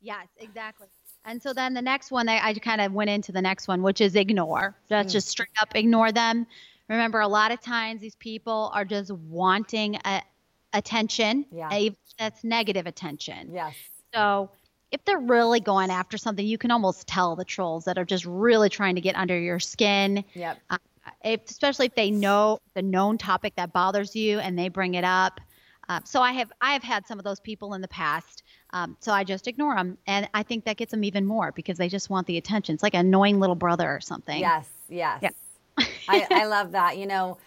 Yes, 0.00 0.28
exactly. 0.38 0.86
And 1.24 1.42
so 1.42 1.52
then 1.52 1.74
the 1.74 1.82
next 1.82 2.12
one, 2.12 2.28
I, 2.28 2.38
I 2.40 2.54
kind 2.54 2.80
of 2.80 2.92
went 2.92 3.10
into 3.10 3.32
the 3.32 3.42
next 3.42 3.66
one, 3.66 3.82
which 3.82 4.00
is 4.00 4.14
ignore. 4.14 4.76
That's 4.88 5.10
mm. 5.10 5.12
just 5.12 5.28
straight 5.28 5.48
up 5.60 5.74
ignore 5.74 6.12
them. 6.12 6.46
Remember, 6.88 7.18
a 7.20 7.26
lot 7.28 7.50
of 7.50 7.60
times 7.60 8.00
these 8.00 8.14
people 8.14 8.70
are 8.72 8.84
just 8.84 9.10
wanting 9.10 9.96
a, 10.04 10.22
attention. 10.72 11.46
Yeah. 11.50 11.88
That's 12.18 12.42
negative 12.42 12.86
attention. 12.86 13.50
yes. 13.52 13.74
So 14.14 14.50
if 14.90 15.04
they're 15.04 15.18
really 15.18 15.60
going 15.60 15.90
after 15.90 16.16
something, 16.16 16.46
you 16.46 16.58
can 16.58 16.70
almost 16.70 17.06
tell 17.06 17.36
the 17.36 17.44
trolls 17.44 17.84
that 17.84 17.98
are 17.98 18.04
just 18.04 18.24
really 18.24 18.68
trying 18.68 18.94
to 18.94 19.00
get 19.00 19.16
under 19.16 19.38
your 19.38 19.60
skin. 19.60 20.24
Yep. 20.34 20.58
Uh, 20.70 20.78
if, 21.24 21.44
especially 21.48 21.86
if 21.86 21.94
they 21.94 22.10
know 22.10 22.58
the 22.74 22.82
known 22.82 23.18
topic 23.18 23.54
that 23.56 23.72
bothers 23.72 24.16
you 24.16 24.38
and 24.38 24.58
they 24.58 24.68
bring 24.68 24.94
it 24.94 25.04
up. 25.04 25.40
Uh, 25.88 26.00
so 26.04 26.20
I 26.20 26.32
have 26.32 26.52
I 26.60 26.72
have 26.72 26.82
had 26.82 27.06
some 27.06 27.18
of 27.18 27.24
those 27.24 27.40
people 27.40 27.74
in 27.74 27.80
the 27.80 27.88
past. 27.88 28.42
Um, 28.70 28.96
so 29.00 29.12
I 29.12 29.24
just 29.24 29.48
ignore 29.48 29.74
them, 29.74 29.96
and 30.06 30.28
I 30.34 30.42
think 30.42 30.66
that 30.66 30.76
gets 30.76 30.90
them 30.90 31.02
even 31.02 31.24
more 31.24 31.50
because 31.52 31.78
they 31.78 31.88
just 31.88 32.10
want 32.10 32.26
the 32.26 32.36
attention. 32.36 32.74
It's 32.74 32.82
like 32.82 32.92
an 32.92 33.06
annoying 33.06 33.40
little 33.40 33.54
brother 33.54 33.88
or 33.90 34.00
something. 34.00 34.38
Yes, 34.38 34.68
yes. 34.90 35.18
Yeah. 35.22 35.84
I, 36.08 36.26
I 36.30 36.44
love 36.46 36.72
that. 36.72 36.98
You 36.98 37.06
know, 37.06 37.38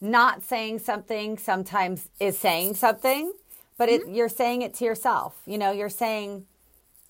not 0.00 0.42
saying 0.42 0.78
something 0.78 1.36
sometimes 1.38 2.08
is 2.18 2.38
saying 2.38 2.74
something, 2.74 3.32
but 3.76 3.88
it, 3.88 4.02
mm-hmm. 4.02 4.14
you're 4.14 4.28
saying 4.28 4.62
it 4.62 4.74
to 4.74 4.84
yourself. 4.84 5.40
You 5.46 5.58
know, 5.58 5.72
you're 5.72 5.88
saying, 5.88 6.46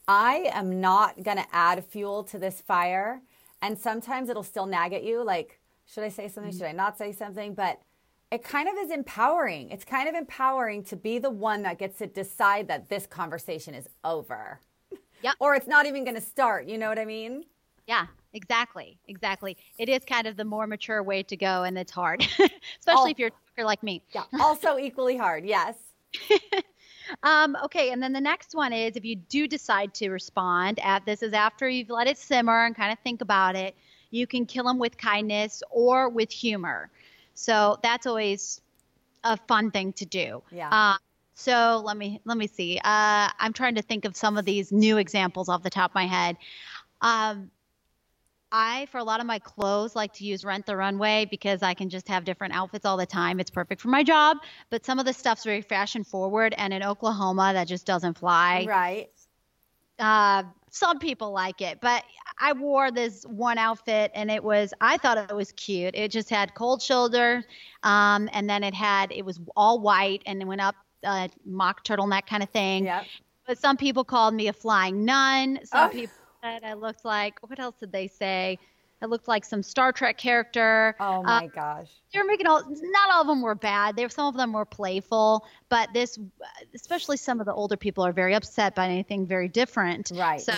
I 0.09 0.51
am 0.53 0.81
not 0.81 1.23
going 1.23 1.37
to 1.37 1.47
add 1.53 1.85
fuel 1.85 2.25
to 2.25 2.39
this 2.39 2.61
fire. 2.61 3.23
And 3.63 3.79
sometimes 3.79 4.29
it'll 4.29 4.43
still 4.43 4.67
nag 4.67 4.93
at 4.93 5.05
you 5.05 5.23
like, 5.23 5.61
should 5.87 6.05
I 6.05 6.09
say 6.09 6.29
something? 6.29 6.53
Should 6.53 6.63
I 6.63 6.73
not 6.73 6.97
say 6.97 7.13
something? 7.13 7.55
But 7.55 7.81
it 8.31 8.43
kind 8.45 8.69
of 8.69 8.75
is 8.79 8.91
empowering. 8.91 9.71
It's 9.71 9.85
kind 9.85 10.09
of 10.09 10.15
empowering 10.15 10.85
to 10.85 10.97
be 10.97 11.19
the 11.19 11.31
one 11.31 11.63
that 11.63 11.79
gets 11.79 11.99
to 11.99 12.07
decide 12.07 12.69
that 12.69 12.89
this 12.89 13.07
conversation 13.07 13.75
is 13.75 13.89
over. 14.05 14.61
Yep. 15.23 15.35
Or 15.41 15.55
it's 15.55 15.67
not 15.67 15.87
even 15.87 16.05
going 16.05 16.15
to 16.15 16.21
start. 16.21 16.67
You 16.67 16.79
know 16.79 16.89
what 16.89 16.99
I 16.99 17.05
mean? 17.05 17.45
Yeah, 17.87 18.07
exactly, 18.33 18.99
exactly. 19.09 19.57
It 19.79 19.89
is 19.89 20.01
kind 20.05 20.27
of 20.27 20.37
the 20.37 20.45
more 20.45 20.67
mature 20.67 21.03
way 21.03 21.23
to 21.25 21.37
go, 21.37 21.65
and 21.65 21.79
it's 21.79 21.93
hard, 21.93 22.27
especially 22.79 23.13
if 23.13 23.19
you're 23.19 23.29
a 23.29 23.31
talker 23.31 23.67
like 23.67 23.83
me. 23.83 24.03
Yeah. 24.15 24.25
Also 24.41 24.79
equally 24.79 25.17
hard. 25.17 25.45
Yes. 25.45 25.77
Um, 27.23 27.57
okay, 27.65 27.91
and 27.91 28.03
then 28.03 28.13
the 28.13 28.21
next 28.21 28.55
one 28.55 28.73
is 28.73 28.97
if 28.97 29.05
you 29.05 29.17
do 29.17 29.49
decide 29.49 29.95
to 29.95 30.11
respond, 30.11 30.79
at 30.81 31.05
this 31.05 31.23
is 31.23 31.33
after 31.33 31.69
you've 31.69 31.91
let 31.91 32.07
it 32.07 32.19
simmer 32.19 32.65
and 32.65 32.75
kind 32.75 32.93
of 32.93 32.99
think 33.01 33.21
about 33.21 33.57
it, 33.57 33.75
you 34.11 34.27
can 34.27 34.47
kill 34.47 34.65
them 34.65 34.79
with 34.79 34.97
kindness 34.97 35.63
or 35.71 36.09
with 36.09 36.31
humor. 36.31 36.91
So 37.35 37.79
that's 37.83 38.07
always 38.07 38.61
a 39.25 39.37
fun 39.37 39.71
thing 39.71 39.93
to 39.95 40.07
do. 40.07 40.43
Yeah. 40.51 40.69
Uh, 40.71 40.99
so 41.35 41.83
let 41.85 41.97
me 41.97 42.21
let 42.25 42.37
me 42.37 42.47
see. 42.47 42.79
Uh, 42.79 43.29
I'm 43.39 43.53
trying 43.53 43.77
to 43.77 43.83
think 43.83 44.05
of 44.05 44.17
some 44.17 44.37
of 44.37 44.45
these 44.45 44.73
new 44.73 44.99
examples 44.99 45.49
off 45.49 45.63
the 45.63 45.71
top 45.71 45.93
of 45.93 45.95
my 45.95 46.07
head. 46.07 46.37
Um, 47.01 47.51
I, 48.53 48.87
for 48.87 48.99
a 48.99 49.05
lot 49.05 49.21
of 49.21 49.27
my 49.27 49.39
clothes, 49.39 49.95
like 49.95 50.13
to 50.15 50.25
use 50.25 50.45
Rent 50.45 50.67
the 50.67 50.77
Runway 50.77 51.27
because 51.31 51.63
I 51.63 51.75
can 51.75 51.89
just 51.89 52.09
have 52.09 52.25
different 52.25 52.55
outfits 52.55 52.85
all 52.85 52.97
the 52.97 53.07
time. 53.07 53.39
It's 53.41 53.51
perfect 53.51 53.81
for 53.81 53.89
my 53.89 54.03
job. 54.03 54.39
But 54.71 54.85
some 54.85 54.99
of 54.99 55.07
the 55.07 55.13
stuff's 55.13 55.45
very 55.45 55.63
fashion 55.63 56.05
forward, 56.05 56.55
and 56.59 56.73
in 56.73 56.83
Oklahoma, 56.83 57.53
that 57.55 57.69
just 57.69 57.87
doesn't 57.87 58.19
fly. 58.19 58.65
Right. 58.69 59.11
Uh, 59.99 60.45
some 60.71 60.99
people 60.99 61.31
like 61.33 61.61
it, 61.61 61.81
but 61.81 62.05
I 62.39 62.53
wore 62.55 62.91
this 62.91 63.25
one 63.25 63.59
outfit, 63.59 64.11
and 64.15 64.31
it 64.31 64.43
was 64.43 64.73
I 64.81 64.97
thought 64.97 65.19
it 65.19 65.35
was 65.35 65.53
cute. 65.53 65.95
It 65.95 66.11
just 66.11 66.31
had 66.31 66.55
cold 66.55 66.81
shoulder, 66.81 67.45
um, 67.83 68.29
and 68.33 68.49
then 68.49 68.65
it 68.65 68.73
had 68.73 69.13
it 69.13 69.25
was 69.25 69.39
all 69.57 69.79
white, 69.81 70.23
and 70.27 70.41
it 70.41 70.45
went 70.47 70.61
up 70.63 70.75
uh, 71.05 71.29
mock 71.45 71.85
turtleneck 71.85 72.27
kind 72.27 72.43
of 72.43 72.49
thing. 72.51 72.87
Yep. 72.87 73.05
But 73.47 73.59
some 73.59 73.77
people 73.77 74.05
called 74.05 74.33
me 74.33 74.49
a 74.49 74.53
flying 74.53 75.05
nun. 75.05 75.59
Some 75.65 75.89
Oh. 75.89 75.93
people 75.93 76.15
said 76.43 76.65
I 76.65 76.75
looked 76.75 77.05
like 77.05 77.39
what 77.49 77.59
else 77.59 77.77
did 77.81 77.93
they 77.93 78.07
say? 78.07 78.59
I 79.03 79.07
looked 79.07 79.29
like 79.29 79.47
some 79.47 79.63
Star 79.63 79.93
Trek 79.93 80.19
character. 80.19 80.95
Oh 81.01 81.21
Uh, 81.21 81.23
my 81.23 81.47
gosh. 81.47 81.89
they 82.13 82.19
were 82.19 82.27
making 82.27 82.47
all. 82.47 82.63
Not 82.69 83.11
all 83.15 83.23
of 83.23 83.27
them 83.27 83.41
were 83.41 83.55
bad. 83.55 83.97
There, 83.97 84.05
were, 84.05 84.11
some 84.11 84.27
of 84.27 84.37
them 84.37 84.53
were 84.53 84.67
playful, 84.67 85.47
but 85.71 85.89
this, 85.95 86.19
especially 86.75 87.17
some 87.17 87.41
of 87.41 87.47
the 87.47 87.55
older 87.55 87.77
people, 87.79 88.05
are 88.05 88.13
very 88.13 88.35
upset 88.35 88.75
by 88.75 88.87
anything 88.87 89.27
very 89.27 89.49
different. 89.49 90.11
Right. 90.15 90.41
So 90.41 90.53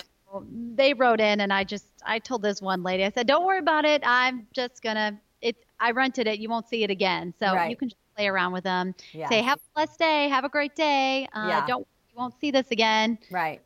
they 0.74 0.92
wrote 0.94 1.20
in, 1.20 1.40
and 1.40 1.52
I 1.52 1.62
just 1.64 1.86
I 2.04 2.18
told 2.18 2.42
this 2.42 2.60
one 2.60 2.82
lady, 2.82 3.04
I 3.04 3.10
said, 3.10 3.28
"Don't 3.28 3.46
worry 3.46 3.58
about 3.58 3.84
it. 3.84 4.02
I'm 4.04 4.48
just 4.52 4.82
gonna 4.82 5.20
it. 5.40 5.56
I 5.78 5.92
rented 5.92 6.26
it. 6.26 6.40
You 6.40 6.48
won't 6.48 6.68
see 6.68 6.82
it 6.82 6.90
again. 6.90 7.34
So 7.38 7.54
Right. 7.54 7.70
you 7.70 7.76
can 7.76 7.90
just 7.90 8.00
play 8.16 8.26
around 8.26 8.52
with 8.52 8.64
them. 8.64 8.94
Yeah. 9.12 9.28
Say, 9.28 9.40
have 9.42 9.58
a 9.58 9.74
blessed 9.74 9.98
day. 10.00 10.28
Have 10.28 10.44
a 10.44 10.48
great 10.48 10.74
day. 10.74 11.28
Uh, 11.32 11.46
Yeah. 11.48 11.66
Don't 11.66 11.86
you 12.10 12.16
won't 12.18 12.34
see 12.40 12.50
this 12.50 12.70
again. 12.72 13.18
Right. 13.30 13.60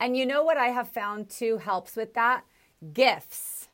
And 0.00 0.16
you 0.16 0.26
know 0.26 0.42
what 0.42 0.56
I 0.56 0.68
have 0.68 0.88
found 0.88 1.28
too 1.30 1.58
helps 1.58 1.96
with 1.96 2.14
that? 2.14 2.44
Gifs. 2.92 3.68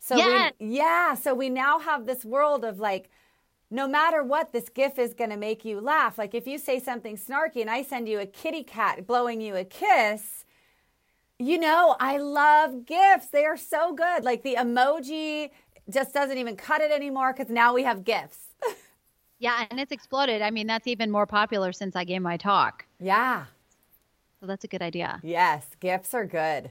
So 0.00 0.20
Yes. 0.20 0.52
we 0.52 0.54
yeah, 0.60 1.14
so 1.14 1.34
we 1.34 1.50
now 1.50 1.80
have 1.80 2.06
this 2.06 2.24
world 2.24 2.64
of 2.64 2.80
like 2.80 3.10
no 3.70 3.88
matter 3.88 4.22
what 4.24 4.52
this 4.52 4.68
gif 4.68 4.98
is 4.98 5.14
going 5.14 5.30
to 5.30 5.36
make 5.36 5.64
you 5.64 5.80
laugh. 5.80 6.18
Like 6.18 6.34
if 6.34 6.46
you 6.46 6.58
say 6.58 6.80
something 6.80 7.16
snarky 7.16 7.62
and 7.62 7.70
I 7.70 7.82
send 7.82 8.08
you 8.08 8.20
a 8.20 8.26
kitty 8.26 8.64
cat 8.64 9.06
blowing 9.06 9.40
you 9.40 9.56
a 9.56 9.64
kiss, 9.64 10.44
you 11.38 11.58
know, 11.58 11.96
I 12.00 12.18
love 12.18 12.86
gifs. 12.86 13.26
They 13.28 13.44
are 13.46 13.56
so 13.56 13.94
good. 13.94 14.24
Like 14.24 14.42
the 14.42 14.56
emoji 14.56 15.50
just 15.90 16.14
doesn't 16.14 16.38
even 16.38 16.56
cut 16.56 16.80
it 16.82 16.90
anymore 16.92 17.32
cuz 17.34 17.48
now 17.50 17.74
we 17.74 17.84
have 17.84 18.04
gifs. 18.04 18.40
Yeah, 19.38 19.66
and 19.70 19.78
it's 19.80 19.92
exploded. 19.92 20.42
I 20.42 20.50
mean, 20.50 20.66
that's 20.66 20.86
even 20.86 21.10
more 21.10 21.26
popular 21.26 21.72
since 21.72 21.94
I 21.96 22.04
gave 22.04 22.22
my 22.22 22.36
talk. 22.36 22.86
yeah. 22.98 23.46
So 24.44 24.48
that's 24.48 24.64
a 24.64 24.68
good 24.68 24.82
idea. 24.82 25.20
Yes, 25.22 25.66
gifs 25.80 26.12
are 26.12 26.26
good. 26.26 26.70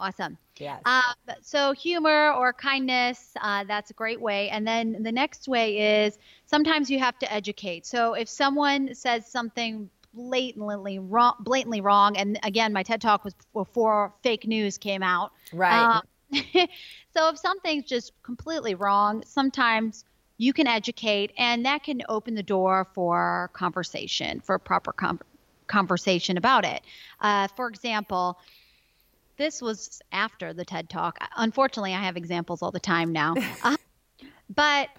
Awesome. 0.00 0.36
Yes. 0.58 0.82
Um, 0.84 1.36
so 1.42 1.70
humor 1.70 2.32
or 2.32 2.52
kindness, 2.52 3.30
uh, 3.40 3.62
that's 3.68 3.92
a 3.92 3.94
great 3.94 4.20
way. 4.20 4.48
And 4.48 4.66
then 4.66 5.04
the 5.04 5.12
next 5.12 5.46
way 5.46 6.06
is 6.06 6.18
sometimes 6.46 6.90
you 6.90 6.98
have 6.98 7.16
to 7.20 7.32
educate. 7.32 7.86
So 7.86 8.14
if 8.14 8.28
someone 8.28 8.96
says 8.96 9.30
something 9.30 9.88
blatantly 10.12 10.98
wrong, 10.98 11.34
blatantly 11.38 11.80
wrong, 11.80 12.16
and 12.16 12.36
again, 12.42 12.72
my 12.72 12.82
TED 12.82 13.00
talk 13.00 13.24
was 13.24 13.36
before 13.52 14.12
fake 14.24 14.48
news 14.48 14.76
came 14.76 15.04
out. 15.04 15.30
Right. 15.52 15.84
Um, 15.84 16.02
so 17.16 17.28
if 17.28 17.38
something's 17.38 17.84
just 17.84 18.10
completely 18.24 18.74
wrong, 18.74 19.22
sometimes 19.24 20.04
you 20.36 20.52
can 20.52 20.66
educate, 20.66 21.30
and 21.38 21.64
that 21.64 21.84
can 21.84 22.02
open 22.08 22.34
the 22.34 22.42
door 22.42 22.88
for 22.92 23.52
conversation, 23.52 24.40
for 24.40 24.58
proper 24.58 24.90
con- 24.92 25.20
conversation 25.66 26.36
about 26.36 26.64
it. 26.64 26.82
Uh, 27.20 27.48
for 27.48 27.68
example, 27.68 28.38
this 29.36 29.60
was 29.60 30.00
after 30.12 30.52
the 30.52 30.64
TED 30.64 30.88
Talk. 30.88 31.18
Unfortunately, 31.36 31.94
I 31.94 32.02
have 32.02 32.16
examples 32.16 32.62
all 32.62 32.70
the 32.70 32.80
time 32.80 33.12
now. 33.12 33.34
Uh, 33.62 33.76
but 34.54 34.90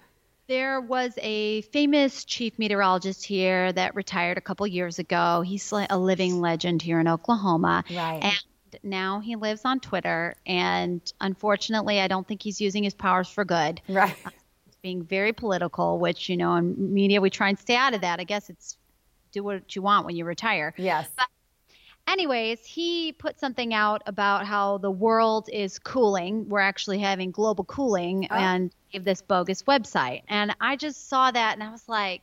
there 0.48 0.80
was 0.80 1.12
a 1.22 1.62
famous 1.62 2.24
chief 2.24 2.58
meteorologist 2.58 3.24
here 3.24 3.72
that 3.72 3.94
retired 3.94 4.38
a 4.38 4.40
couple 4.40 4.66
years 4.66 4.98
ago. 4.98 5.42
He's 5.42 5.72
a 5.72 5.98
living 5.98 6.40
legend 6.40 6.82
here 6.82 7.00
in 7.00 7.08
Oklahoma. 7.08 7.84
Right. 7.90 8.20
And 8.22 8.80
now 8.82 9.20
he 9.20 9.36
lives 9.36 9.62
on 9.64 9.80
Twitter. 9.80 10.34
And 10.46 11.00
unfortunately, 11.20 12.00
I 12.00 12.08
don't 12.08 12.26
think 12.26 12.42
he's 12.42 12.60
using 12.60 12.84
his 12.84 12.94
powers 12.94 13.28
for 13.28 13.44
good. 13.44 13.80
right. 13.88 14.14
He's 14.64 14.76
being 14.82 15.02
very 15.02 15.32
political, 15.32 15.98
which, 15.98 16.28
you 16.28 16.36
know, 16.36 16.54
in 16.56 16.94
media, 16.94 17.20
we 17.20 17.30
try 17.30 17.48
and 17.48 17.58
stay 17.58 17.76
out 17.76 17.94
of 17.94 18.02
that. 18.02 18.20
I 18.20 18.24
guess 18.24 18.50
it's 18.50 18.76
do 19.36 19.44
what 19.44 19.76
you 19.76 19.82
want 19.82 20.06
when 20.06 20.16
you 20.16 20.24
retire 20.24 20.72
Yes. 20.78 21.08
anyways, 22.08 22.64
he 22.64 23.12
put 23.12 23.38
something 23.38 23.74
out 23.74 24.02
about 24.06 24.46
how 24.46 24.78
the 24.78 24.90
world 24.90 25.48
is 25.52 25.78
cooling. 25.78 26.48
We're 26.48 26.60
actually 26.60 27.00
having 27.00 27.30
global 27.32 27.64
cooling 27.64 28.28
Oh. 28.30 28.34
and 28.34 28.70
gave 28.92 29.04
this 29.04 29.20
bogus 29.22 29.62
website. 29.64 30.22
And 30.28 30.56
I 30.60 30.76
just 30.76 31.08
saw 31.08 31.30
that 31.30 31.52
and 31.54 31.62
I 31.62 31.70
was 31.70 31.86
like, 31.88 32.22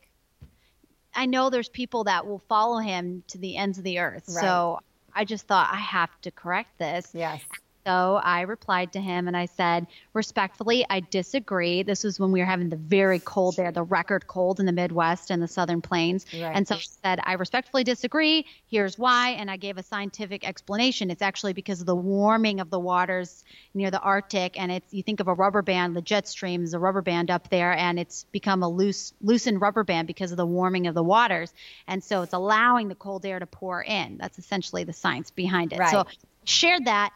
I 1.15 1.27
know 1.27 1.51
there's 1.51 1.69
people 1.69 2.05
that 2.05 2.25
will 2.25 2.41
follow 2.49 2.79
him 2.79 3.23
to 3.27 3.37
the 3.37 3.55
ends 3.57 3.77
of 3.77 3.83
the 3.83 3.99
earth. 3.99 4.23
Right. 4.27 4.41
So 4.41 4.79
I 5.13 5.25
just 5.25 5.45
thought 5.45 5.69
I 5.71 5.77
have 5.77 6.09
to 6.21 6.31
correct 6.31 6.79
this. 6.79 7.11
Yes. 7.13 7.41
So 7.85 8.21
I 8.23 8.41
replied 8.41 8.93
to 8.93 9.01
him 9.01 9.27
and 9.27 9.35
I 9.35 9.45
said, 9.45 9.87
respectfully, 10.13 10.85
I 10.89 11.01
disagree. 11.01 11.83
This 11.83 12.03
was 12.03 12.19
when 12.19 12.31
we 12.31 12.39
were 12.39 12.45
having 12.45 12.69
the 12.69 12.77
very 12.77 13.19
cold 13.19 13.57
there, 13.57 13.71
the 13.71 13.83
record 13.83 14.27
cold 14.27 14.59
in 14.59 14.65
the 14.65 14.71
Midwest 14.71 15.31
and 15.31 15.41
the 15.41 15.47
Southern 15.47 15.81
Plains. 15.81 16.25
Right. 16.33 16.51
And 16.55 16.67
so 16.67 16.75
I 16.75 16.79
said, 16.79 17.19
I 17.23 17.33
respectfully 17.33 17.83
disagree. 17.83 18.45
Here's 18.67 18.97
why. 18.97 19.31
And 19.31 19.51
I 19.51 19.57
gave 19.57 19.77
a 19.77 19.83
scientific 19.83 20.47
explanation. 20.47 21.11
It's 21.11 21.21
actually 21.21 21.53
because 21.53 21.81
of 21.81 21.85
the 21.85 21.95
warming 21.95 22.59
of 22.59 22.69
the 22.69 22.79
waters 22.79 23.43
near 23.73 23.91
the 23.91 23.99
Arctic. 23.99 24.59
And 24.59 24.71
it's, 24.71 24.93
you 24.93 25.03
think 25.03 25.19
of 25.19 25.27
a 25.27 25.33
rubber 25.33 25.61
band, 25.61 25.95
the 25.95 26.01
jet 26.01 26.27
stream 26.27 26.63
is 26.63 26.73
a 26.73 26.79
rubber 26.79 27.01
band 27.01 27.29
up 27.29 27.49
there, 27.49 27.73
and 27.73 27.99
it's 27.99 28.25
become 28.31 28.63
a 28.63 28.69
loose, 28.69 29.13
loosened 29.21 29.59
rubber 29.61 29.83
band 29.83 30.07
because 30.07 30.31
of 30.31 30.37
the 30.37 30.45
warming 30.45 30.87
of 30.87 30.95
the 30.95 31.03
waters. 31.03 31.53
And 31.87 32.03
so 32.03 32.21
it's 32.21 32.33
allowing 32.33 32.87
the 32.87 32.95
cold 32.95 33.25
air 33.25 33.39
to 33.39 33.45
pour 33.45 33.83
in. 33.83 34.17
That's 34.17 34.39
essentially 34.39 34.83
the 34.83 34.93
science 34.93 35.31
behind 35.31 35.73
it. 35.73 35.79
Right. 35.79 35.91
So 35.91 36.05
shared 36.45 36.85
that 36.85 37.13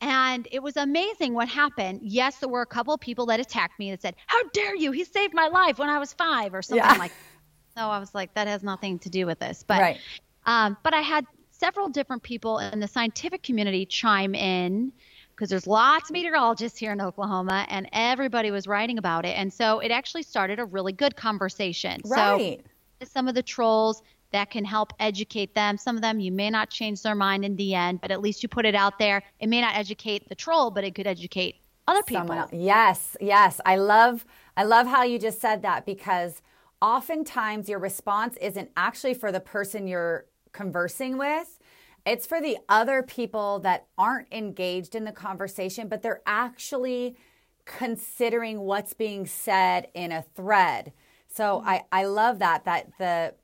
and 0.00 0.46
it 0.50 0.62
was 0.62 0.76
amazing 0.76 1.34
what 1.34 1.48
happened. 1.48 2.00
Yes, 2.02 2.36
there 2.36 2.48
were 2.48 2.62
a 2.62 2.66
couple 2.66 2.94
of 2.94 3.00
people 3.00 3.26
that 3.26 3.40
attacked 3.40 3.78
me 3.78 3.90
that 3.90 4.02
said, 4.02 4.14
How 4.26 4.42
dare 4.52 4.76
you? 4.76 4.92
He 4.92 5.04
saved 5.04 5.34
my 5.34 5.48
life 5.48 5.78
when 5.78 5.88
I 5.88 5.98
was 5.98 6.12
five 6.12 6.54
or 6.54 6.62
something 6.62 6.84
yeah. 6.84 6.98
like 6.98 7.10
that. 7.10 7.80
So 7.80 7.88
I 7.88 7.98
was 7.98 8.14
like, 8.14 8.34
That 8.34 8.46
has 8.46 8.62
nothing 8.62 8.98
to 9.00 9.10
do 9.10 9.26
with 9.26 9.38
this. 9.38 9.64
But 9.66 9.80
right. 9.80 9.98
um, 10.46 10.76
but 10.82 10.94
I 10.94 11.00
had 11.00 11.26
several 11.50 11.88
different 11.88 12.22
people 12.22 12.58
in 12.58 12.78
the 12.80 12.88
scientific 12.88 13.42
community 13.42 13.84
chime 13.84 14.34
in 14.34 14.92
because 15.34 15.50
there's 15.50 15.66
lots 15.66 16.10
of 16.10 16.14
meteorologists 16.14 16.78
here 16.78 16.92
in 16.92 17.00
Oklahoma 17.00 17.64
and 17.68 17.88
everybody 17.92 18.50
was 18.50 18.66
writing 18.66 18.98
about 18.98 19.24
it. 19.24 19.36
And 19.36 19.52
so 19.52 19.78
it 19.78 19.90
actually 19.90 20.24
started 20.24 20.58
a 20.58 20.64
really 20.64 20.92
good 20.92 21.14
conversation. 21.14 22.00
Right. 22.04 22.60
So 23.00 23.06
some 23.06 23.28
of 23.28 23.36
the 23.36 23.42
trolls 23.42 24.02
that 24.32 24.50
can 24.50 24.64
help 24.64 24.92
educate 25.00 25.54
them. 25.54 25.76
Some 25.78 25.96
of 25.96 26.02
them 26.02 26.20
you 26.20 26.32
may 26.32 26.50
not 26.50 26.70
change 26.70 27.02
their 27.02 27.14
mind 27.14 27.44
in 27.44 27.56
the 27.56 27.74
end, 27.74 28.00
but 28.00 28.10
at 28.10 28.20
least 28.20 28.42
you 28.42 28.48
put 28.48 28.66
it 28.66 28.74
out 28.74 28.98
there. 28.98 29.22
It 29.40 29.48
may 29.48 29.60
not 29.60 29.76
educate 29.76 30.28
the 30.28 30.34
troll, 30.34 30.70
but 30.70 30.84
it 30.84 30.94
could 30.94 31.06
educate 31.06 31.56
other 31.86 32.02
people. 32.02 32.48
Yes, 32.52 33.16
yes. 33.20 33.60
I 33.64 33.76
love 33.76 34.26
I 34.56 34.64
love 34.64 34.86
how 34.86 35.04
you 35.04 35.18
just 35.18 35.40
said 35.40 35.62
that 35.62 35.86
because 35.86 36.42
oftentimes 36.82 37.68
your 37.68 37.78
response 37.78 38.36
isn't 38.40 38.70
actually 38.76 39.14
for 39.14 39.32
the 39.32 39.40
person 39.40 39.86
you're 39.86 40.26
conversing 40.52 41.16
with. 41.16 41.58
It's 42.04 42.26
for 42.26 42.40
the 42.40 42.58
other 42.68 43.02
people 43.02 43.58
that 43.60 43.86
aren't 43.96 44.32
engaged 44.32 44.94
in 44.94 45.04
the 45.04 45.12
conversation, 45.12 45.88
but 45.88 46.02
they're 46.02 46.22
actually 46.26 47.16
considering 47.64 48.60
what's 48.60 48.94
being 48.94 49.26
said 49.26 49.88
in 49.94 50.10
a 50.12 50.22
thread. 50.34 50.92
So 51.28 51.58
mm-hmm. 51.58 51.68
I, 51.68 51.84
I 51.92 52.04
love 52.04 52.38
that, 52.38 52.64
that 52.64 52.90
the 52.98 53.34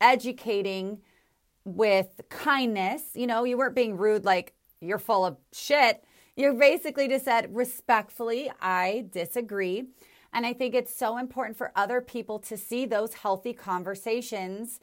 educating 0.00 1.00
with 1.64 2.20
kindness. 2.28 3.02
You 3.14 3.26
know, 3.26 3.44
you 3.44 3.56
weren't 3.56 3.74
being 3.74 3.96
rude 3.96 4.24
like 4.24 4.54
you're 4.80 4.98
full 4.98 5.24
of 5.24 5.36
shit. 5.52 6.04
You 6.36 6.52
basically 6.54 7.08
just 7.08 7.24
said, 7.24 7.54
respectfully, 7.54 8.50
I 8.60 9.06
disagree. 9.12 9.84
And 10.32 10.44
I 10.44 10.52
think 10.52 10.74
it's 10.74 10.94
so 10.94 11.16
important 11.16 11.56
for 11.56 11.70
other 11.76 12.00
people 12.00 12.40
to 12.40 12.56
see 12.56 12.86
those 12.86 13.14
healthy 13.14 13.52
conversations 13.52 14.80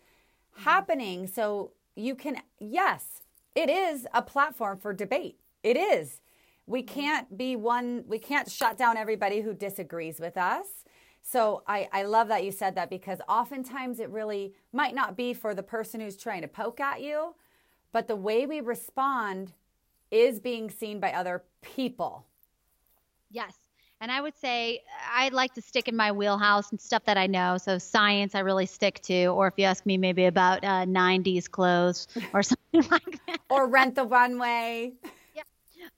happening. 0.59 1.27
So 1.27 1.71
you 1.95 2.15
can, 2.15 2.37
yes, 2.59 3.21
it 3.53 3.69
is 3.69 4.07
a 4.13 4.21
platform 4.21 4.77
for 4.77 4.93
debate. 4.93 5.37
It 5.61 5.75
is. 5.75 6.21
We 6.67 6.83
can't 6.83 7.37
be 7.37 7.57
one, 7.57 8.05
we 8.07 8.17
can't 8.17 8.49
shut 8.49 8.77
down 8.77 8.95
everybody 8.95 9.41
who 9.41 9.53
disagrees 9.53 10.19
with 10.21 10.37
us. 10.37 10.67
So 11.21 11.63
I, 11.67 11.87
I 11.91 12.03
love 12.03 12.27
that 12.29 12.43
you 12.43 12.51
said 12.51 12.75
that 12.75 12.89
because 12.89 13.19
oftentimes 13.29 13.99
it 13.99 14.09
really 14.09 14.53
might 14.73 14.95
not 14.95 15.15
be 15.15 15.33
for 15.33 15.53
the 15.53 15.63
person 15.63 16.01
who's 16.01 16.17
trying 16.17 16.41
to 16.41 16.47
poke 16.47 16.79
at 16.79 17.01
you, 17.01 17.35
but 17.91 18.07
the 18.07 18.15
way 18.15 18.45
we 18.45 18.59
respond 18.59 19.53
is 20.09 20.39
being 20.39 20.69
seen 20.69 20.99
by 20.99 21.13
other 21.13 21.43
people. 21.61 22.25
Yes. 23.29 23.57
And 24.01 24.11
I 24.11 24.19
would 24.19 24.35
say 24.35 24.81
I'd 25.13 25.31
like 25.31 25.53
to 25.53 25.61
stick 25.61 25.87
in 25.87 25.95
my 25.95 26.11
wheelhouse 26.11 26.71
and 26.71 26.81
stuff 26.81 27.03
that 27.05 27.17
I 27.17 27.27
know. 27.27 27.57
So 27.57 27.77
science, 27.77 28.33
I 28.33 28.39
really 28.39 28.65
stick 28.65 28.99
to. 29.03 29.27
Or 29.27 29.47
if 29.47 29.53
you 29.57 29.65
ask 29.65 29.85
me, 29.85 29.95
maybe 29.95 30.25
about 30.25 30.63
uh, 30.63 30.85
90s 30.85 31.49
clothes 31.49 32.07
or 32.33 32.41
something 32.43 32.89
like 32.89 33.19
that. 33.27 33.37
Or 33.49 33.67
rent 33.67 33.93
the 33.93 34.05
runway 34.05 34.93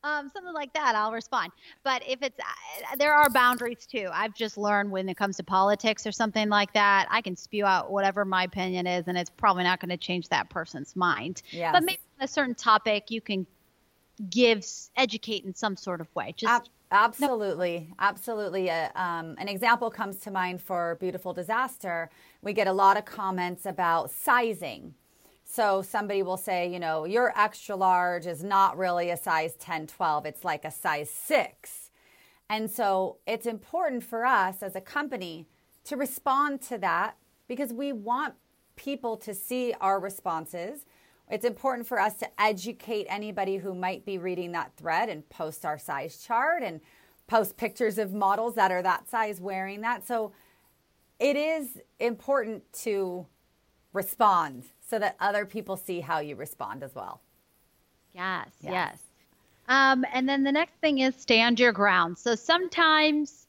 um, 0.03 0.29
something 0.33 0.53
like 0.53 0.73
that, 0.73 0.95
I'll 0.95 1.11
respond. 1.11 1.51
But 1.83 2.03
if 2.07 2.21
it's, 2.21 2.37
uh, 2.39 2.95
there 2.97 3.13
are 3.13 3.29
boundaries 3.29 3.85
too. 3.85 4.09
I've 4.11 4.33
just 4.33 4.57
learned 4.57 4.91
when 4.91 5.09
it 5.09 5.17
comes 5.17 5.37
to 5.37 5.43
politics 5.43 6.05
or 6.05 6.11
something 6.11 6.49
like 6.49 6.73
that, 6.73 7.07
I 7.09 7.21
can 7.21 7.35
spew 7.35 7.65
out 7.65 7.91
whatever 7.91 8.25
my 8.25 8.43
opinion 8.43 8.87
is, 8.87 9.07
and 9.07 9.17
it's 9.17 9.29
probably 9.29 9.63
not 9.63 9.79
going 9.79 9.89
to 9.89 9.97
change 9.97 10.29
that 10.29 10.49
person's 10.49 10.95
mind. 10.95 11.41
Yes. 11.51 11.71
But 11.73 11.83
maybe 11.83 11.99
on 12.19 12.25
a 12.25 12.27
certain 12.27 12.55
topic, 12.55 13.11
you 13.11 13.21
can 13.21 13.45
give, 14.29 14.65
educate 14.95 15.45
in 15.45 15.53
some 15.53 15.75
sort 15.75 16.01
of 16.01 16.13
way. 16.15 16.33
Just. 16.35 16.51
Ab- 16.51 16.69
Absolutely, 16.91 17.87
no. 17.89 17.95
absolutely. 17.97 18.69
Uh, 18.69 18.87
um, 18.93 19.35
an 19.39 19.47
example 19.47 19.89
comes 19.89 20.17
to 20.17 20.29
mind 20.29 20.61
for 20.61 20.95
Beautiful 20.99 21.33
Disaster. 21.33 22.11
We 22.43 22.53
get 22.53 22.67
a 22.67 22.71
lot 22.71 22.97
of 22.97 23.05
comments 23.05 23.65
about 23.65 24.11
sizing 24.11 24.93
so 25.53 25.83
somebody 25.83 26.23
will 26.23 26.37
say, 26.37 26.67
you 26.67 26.79
know, 26.79 27.05
your 27.05 27.31
extra 27.37 27.75
large 27.75 28.25
is 28.25 28.43
not 28.43 28.75
really 28.75 29.11
a 29.11 29.17
size 29.17 29.53
10, 29.59 29.85
12, 29.85 30.25
it's 30.25 30.43
like 30.43 30.65
a 30.65 30.71
size 30.71 31.11
6. 31.11 31.91
And 32.49 32.71
so 32.71 33.17
it's 33.27 33.45
important 33.45 34.03
for 34.03 34.25
us 34.25 34.63
as 34.63 34.75
a 34.75 34.81
company 34.81 35.45
to 35.83 35.95
respond 35.95 36.63
to 36.63 36.79
that 36.79 37.17
because 37.47 37.71
we 37.71 37.93
want 37.93 38.33
people 38.75 39.15
to 39.17 39.35
see 39.35 39.75
our 39.79 39.99
responses. 39.99 40.85
It's 41.29 41.45
important 41.45 41.87
for 41.87 41.99
us 41.99 42.15
to 42.15 42.41
educate 42.41 43.05
anybody 43.07 43.57
who 43.57 43.75
might 43.75 44.05
be 44.05 44.17
reading 44.17 44.53
that 44.53 44.71
thread 44.75 45.07
and 45.07 45.29
post 45.29 45.65
our 45.65 45.77
size 45.77 46.17
chart 46.17 46.63
and 46.63 46.81
post 47.27 47.57
pictures 47.57 47.99
of 47.99 48.11
models 48.11 48.55
that 48.55 48.71
are 48.71 48.81
that 48.81 49.07
size 49.07 49.39
wearing 49.39 49.81
that. 49.81 50.07
So 50.07 50.31
it 51.19 51.35
is 51.35 51.79
important 51.99 52.63
to 52.81 53.27
respond 53.93 54.63
so 54.89 54.99
that 54.99 55.15
other 55.19 55.45
people 55.45 55.77
see 55.77 55.99
how 55.99 56.19
you 56.19 56.35
respond 56.35 56.83
as 56.83 56.93
well. 56.95 57.21
Yes, 58.13 58.49
yes. 58.61 58.71
yes. 58.71 58.99
Um, 59.67 60.05
and 60.13 60.27
then 60.27 60.43
the 60.43 60.51
next 60.51 60.75
thing 60.81 60.99
is 60.99 61.15
stand 61.15 61.59
your 61.59 61.71
ground. 61.71 62.17
So 62.17 62.35
sometimes 62.35 63.47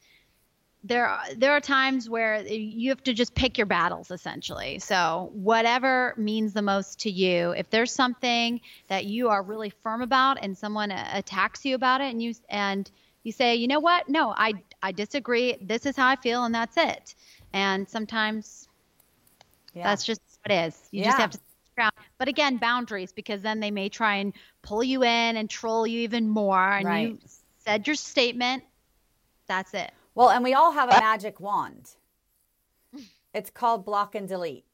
there 0.85 1.07
are, 1.07 1.25
there 1.37 1.53
are 1.53 1.61
times 1.61 2.09
where 2.09 2.43
you 2.47 2.91
have 2.91 3.03
to 3.05 3.15
just 3.15 3.35
pick 3.35 3.57
your 3.57 3.67
battles 3.67 4.11
essentially. 4.11 4.79
So 4.79 5.31
whatever 5.33 6.15
means 6.17 6.53
the 6.53 6.63
most 6.63 7.01
to 7.01 7.11
you. 7.11 7.51
If 7.53 7.71
there's 7.71 7.91
something 7.91 8.61
that 8.89 9.07
you 9.07 9.31
are 9.31 9.43
really 9.43 9.71
firm 9.71 10.03
about 10.03 10.39
and 10.43 10.57
someone 10.57 10.91
attacks 10.91 11.65
you 11.65 11.75
about 11.75 12.01
it 12.03 12.11
and 12.11 12.23
you 12.23 12.35
and 12.51 12.91
you 13.23 13.33
say, 13.33 13.55
"You 13.57 13.67
know 13.67 13.81
what? 13.81 14.09
No, 14.11 14.35
I 14.37 14.53
I 14.83 14.93
disagree. 14.93 15.57
This 15.63 15.87
is 15.87 15.97
how 15.97 16.07
I 16.07 16.17
feel 16.17 16.45
and 16.45 16.55
that's 16.55 16.77
it." 16.77 17.15
And 17.55 17.89
sometimes 17.89 18.69
yeah. 19.73 19.85
that's 19.85 20.05
just 20.05 20.21
it 20.45 20.53
is. 20.53 20.89
You 20.91 21.01
yeah. 21.01 21.07
just 21.07 21.19
have 21.19 21.31
to 21.33 21.39
ground. 21.75 21.93
But 22.19 22.29
again, 22.29 22.57
boundaries 22.57 23.13
because 23.13 23.43
then 23.43 23.61
they 23.61 23.71
may 23.71 23.89
try 23.89 24.17
and 24.17 24.33
pull 24.63 24.83
you 24.83 25.03
in 25.03 25.37
and 25.37 25.51
troll 25.51 25.87
you 25.87 26.01
even 26.01 26.29
more. 26.29 26.73
And 26.73 26.87
right. 26.87 27.09
you 27.09 27.19
said 27.59 27.87
your 27.87 27.97
statement. 27.97 28.65
That's 29.47 29.75
it. 29.75 29.93
Well, 30.15 30.31
and 30.31 30.45
we 30.45 30.55
all 30.55 30.73
have 30.73 30.89
a 30.89 31.01
magic 31.01 31.41
wand. 31.41 31.91
It's 33.35 33.51
called 33.51 33.85
block 33.85 34.15
and 34.15 34.29
delete. 34.29 34.65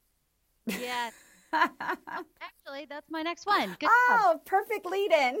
Yes. 0.67 1.13
Actually, 1.53 2.85
that's 2.87 3.09
my 3.09 3.23
next 3.23 3.47
one. 3.47 3.75
Good 3.79 3.89
oh, 3.91 4.33
job. 4.33 4.45
perfect 4.45 4.85
lead 4.85 5.11
in. 5.11 5.39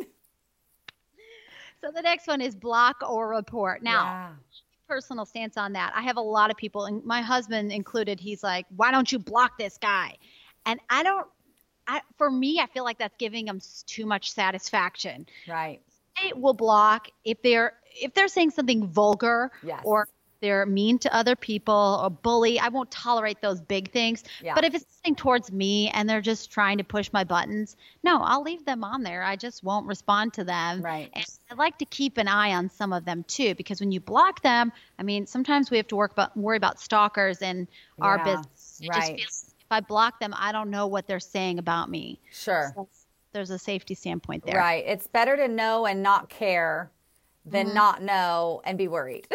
So 1.81 1.91
the 1.91 2.01
next 2.01 2.27
one 2.27 2.41
is 2.41 2.55
block 2.55 2.97
or 3.07 3.29
report. 3.29 3.83
Now, 3.83 4.03
yeah 4.03 4.29
personal 4.91 5.25
stance 5.25 5.55
on 5.55 5.71
that. 5.71 5.93
I 5.95 6.01
have 6.01 6.17
a 6.17 6.21
lot 6.21 6.51
of 6.51 6.57
people, 6.57 6.83
and 6.85 7.01
my 7.05 7.21
husband 7.21 7.71
included. 7.71 8.19
He's 8.19 8.43
like, 8.43 8.65
"Why 8.75 8.91
don't 8.91 9.09
you 9.09 9.19
block 9.19 9.57
this 9.57 9.77
guy?" 9.77 10.17
And 10.65 10.81
I 10.89 11.01
don't. 11.03 11.25
I, 11.87 12.01
for 12.17 12.29
me, 12.29 12.59
I 12.59 12.67
feel 12.67 12.83
like 12.83 12.97
that's 12.97 13.15
giving 13.17 13.45
them 13.45 13.61
too 13.87 14.05
much 14.05 14.33
satisfaction. 14.33 15.27
Right. 15.47 15.81
I 16.17 16.33
will 16.35 16.53
block 16.53 17.07
if 17.23 17.41
they're 17.41 17.73
if 18.01 18.13
they're 18.13 18.27
saying 18.27 18.51
something 18.51 18.85
vulgar 18.85 19.51
yes. 19.63 19.81
or 19.85 20.09
they're 20.41 20.65
mean 20.65 20.97
to 20.99 21.15
other 21.15 21.35
people 21.35 21.99
or 22.03 22.09
bully, 22.09 22.59
I 22.59 22.67
won't 22.69 22.89
tolerate 22.91 23.41
those 23.41 23.61
big 23.61 23.91
things. 23.91 24.23
Yeah. 24.41 24.55
But 24.55 24.65
if 24.65 24.73
it's 24.73 24.85
something 24.95 25.15
towards 25.15 25.51
me 25.51 25.89
and 25.89 26.09
they're 26.09 26.21
just 26.21 26.51
trying 26.51 26.79
to 26.79 26.83
push 26.83 27.11
my 27.13 27.23
buttons, 27.23 27.77
no, 28.03 28.21
I'll 28.21 28.41
leave 28.41 28.65
them 28.65 28.83
on 28.83 29.03
there. 29.03 29.23
I 29.23 29.35
just 29.35 29.63
won't 29.63 29.87
respond 29.87 30.33
to 30.33 30.43
them. 30.43 30.81
Right. 30.81 31.09
And 31.13 31.25
I 31.51 31.53
like 31.53 31.77
to 31.77 31.85
keep 31.85 32.17
an 32.17 32.27
eye 32.27 32.53
on 32.53 32.69
some 32.69 32.91
of 32.91 33.05
them 33.05 33.23
too, 33.27 33.55
because 33.55 33.79
when 33.79 33.91
you 33.91 33.99
block 33.99 34.41
them, 34.41 34.73
I 34.97 35.03
mean, 35.03 35.27
sometimes 35.27 35.69
we 35.69 35.77
have 35.77 35.87
to 35.87 35.95
work 35.95 36.11
about 36.11 36.35
worry 36.35 36.57
about 36.57 36.79
stalkers 36.79 37.41
in 37.41 37.67
yeah. 37.99 38.05
our 38.05 38.23
business. 38.23 38.79
It 38.81 38.89
right. 38.89 39.17
Feels, 39.17 39.53
if 39.59 39.71
I 39.71 39.79
block 39.79 40.19
them, 40.19 40.33
I 40.35 40.51
don't 40.51 40.71
know 40.71 40.87
what 40.87 41.07
they're 41.07 41.19
saying 41.19 41.59
about 41.59 41.89
me. 41.89 42.19
Sure. 42.31 42.73
So 42.75 42.89
there's 43.31 43.51
a 43.51 43.59
safety 43.59 43.93
standpoint 43.93 44.45
there. 44.45 44.57
Right. 44.57 44.83
It's 44.87 45.07
better 45.07 45.37
to 45.37 45.47
know 45.47 45.85
and 45.85 46.01
not 46.01 46.29
care 46.29 46.91
than 47.45 47.67
mm-hmm. 47.67 47.75
not 47.75 48.01
know 48.01 48.61
and 48.65 48.77
be 48.77 48.87
worried. 48.87 49.27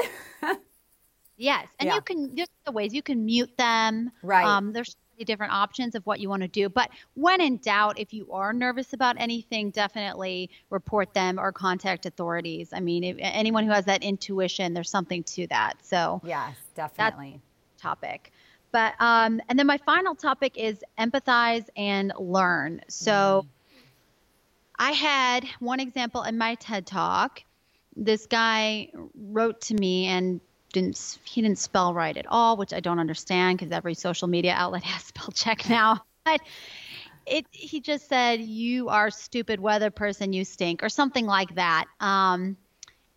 Yes, 1.37 1.67
and 1.79 1.89
yeah. 1.89 1.97
you 1.97 2.01
can 2.01 2.35
there's 2.35 2.49
the 2.65 2.73
ways 2.73 2.95
you 2.95 3.03
can 3.03 3.25
mute 3.25 3.57
them. 3.57 4.11
Right. 4.23 4.45
Um, 4.45 4.73
there's 4.73 4.97
different 5.25 5.53
options 5.53 5.95
of 5.95 6.05
what 6.05 6.21
you 6.21 6.29
want 6.29 6.43
to 6.43 6.49
do. 6.49 6.69
But 6.69 6.91
when 7.15 7.41
in 7.41 7.57
doubt, 7.59 7.99
if 7.99 8.13
you 8.13 8.31
are 8.33 8.53
nervous 8.53 8.93
about 8.93 9.17
anything, 9.19 9.71
definitely 9.71 10.51
report 10.71 11.15
them 11.15 11.39
or 11.39 11.53
contact 11.53 12.07
authorities. 12.07 12.71
I 12.73 12.81
mean, 12.81 13.05
if, 13.05 13.17
anyone 13.21 13.65
who 13.65 13.71
has 13.71 13.87
that 13.87 14.03
intuition, 14.03 14.75
there's 14.75 14.91
something 14.91 15.23
to 15.25 15.47
that. 15.49 15.75
So 15.83 16.21
yes, 16.25 16.57
definitely. 16.75 17.41
topic. 17.79 18.33
But 18.73 18.95
um, 19.01 19.41
and 19.49 19.59
then 19.59 19.67
my 19.67 19.79
final 19.79 20.15
topic 20.15 20.57
is 20.57 20.83
empathize 20.99 21.67
and 21.77 22.13
learn. 22.19 22.83
So 22.89 23.47
mm. 23.47 23.49
I 24.79 24.93
had 24.93 25.47
one 25.61 25.81
example 25.81 26.23
in 26.25 26.37
my 26.37 26.57
TED 26.57 26.87
talk. 26.87 27.43
This 27.95 28.27
guy 28.27 28.91
wrote 29.15 29.63
to 29.63 29.75
me 29.75 30.07
and 30.07 30.41
didn't 30.77 31.19
he 31.25 31.41
didn't 31.41 31.59
spell 31.59 31.95
right 31.95 32.17
at 32.17 32.27
all, 32.27 32.59
which 32.59 32.75
I 32.75 32.81
don't 32.81 32.99
understand 32.99 33.59
because 33.59 33.73
every 33.73 33.95
social 33.95 34.29
media 34.29 34.53
outlet 34.53 34.83
has 34.93 35.05
spell 35.05 35.29
check 35.29 35.69
now. 35.71 36.05
But 36.25 36.41
it 37.27 37.47
he 37.51 37.81
just 37.81 38.09
said 38.09 38.41
you 38.41 38.89
are 38.89 39.11
stupid 39.11 39.59
weather 39.59 39.91
person, 39.91 40.33
you 40.33 40.45
stink, 40.45 40.83
or 40.83 40.91
something 40.91 41.25
like 41.25 41.55
that. 41.55 41.87
Um, 41.99 42.57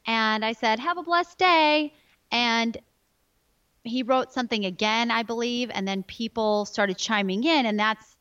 and 0.06 0.46
I 0.46 0.54
said, 0.54 0.80
have 0.80 0.98
a 0.98 1.04
blessed 1.04 1.38
day. 1.38 1.94
And 2.32 2.78
he 3.84 4.04
wrote 4.04 4.32
something 4.32 4.66
again, 4.66 5.12
I 5.12 5.24
believe, 5.24 5.70
and 5.74 5.88
then 5.88 6.04
people 6.04 6.66
started 6.66 6.98
chiming 6.98 7.44
in, 7.44 7.66
and 7.66 7.80
that's 7.80 8.16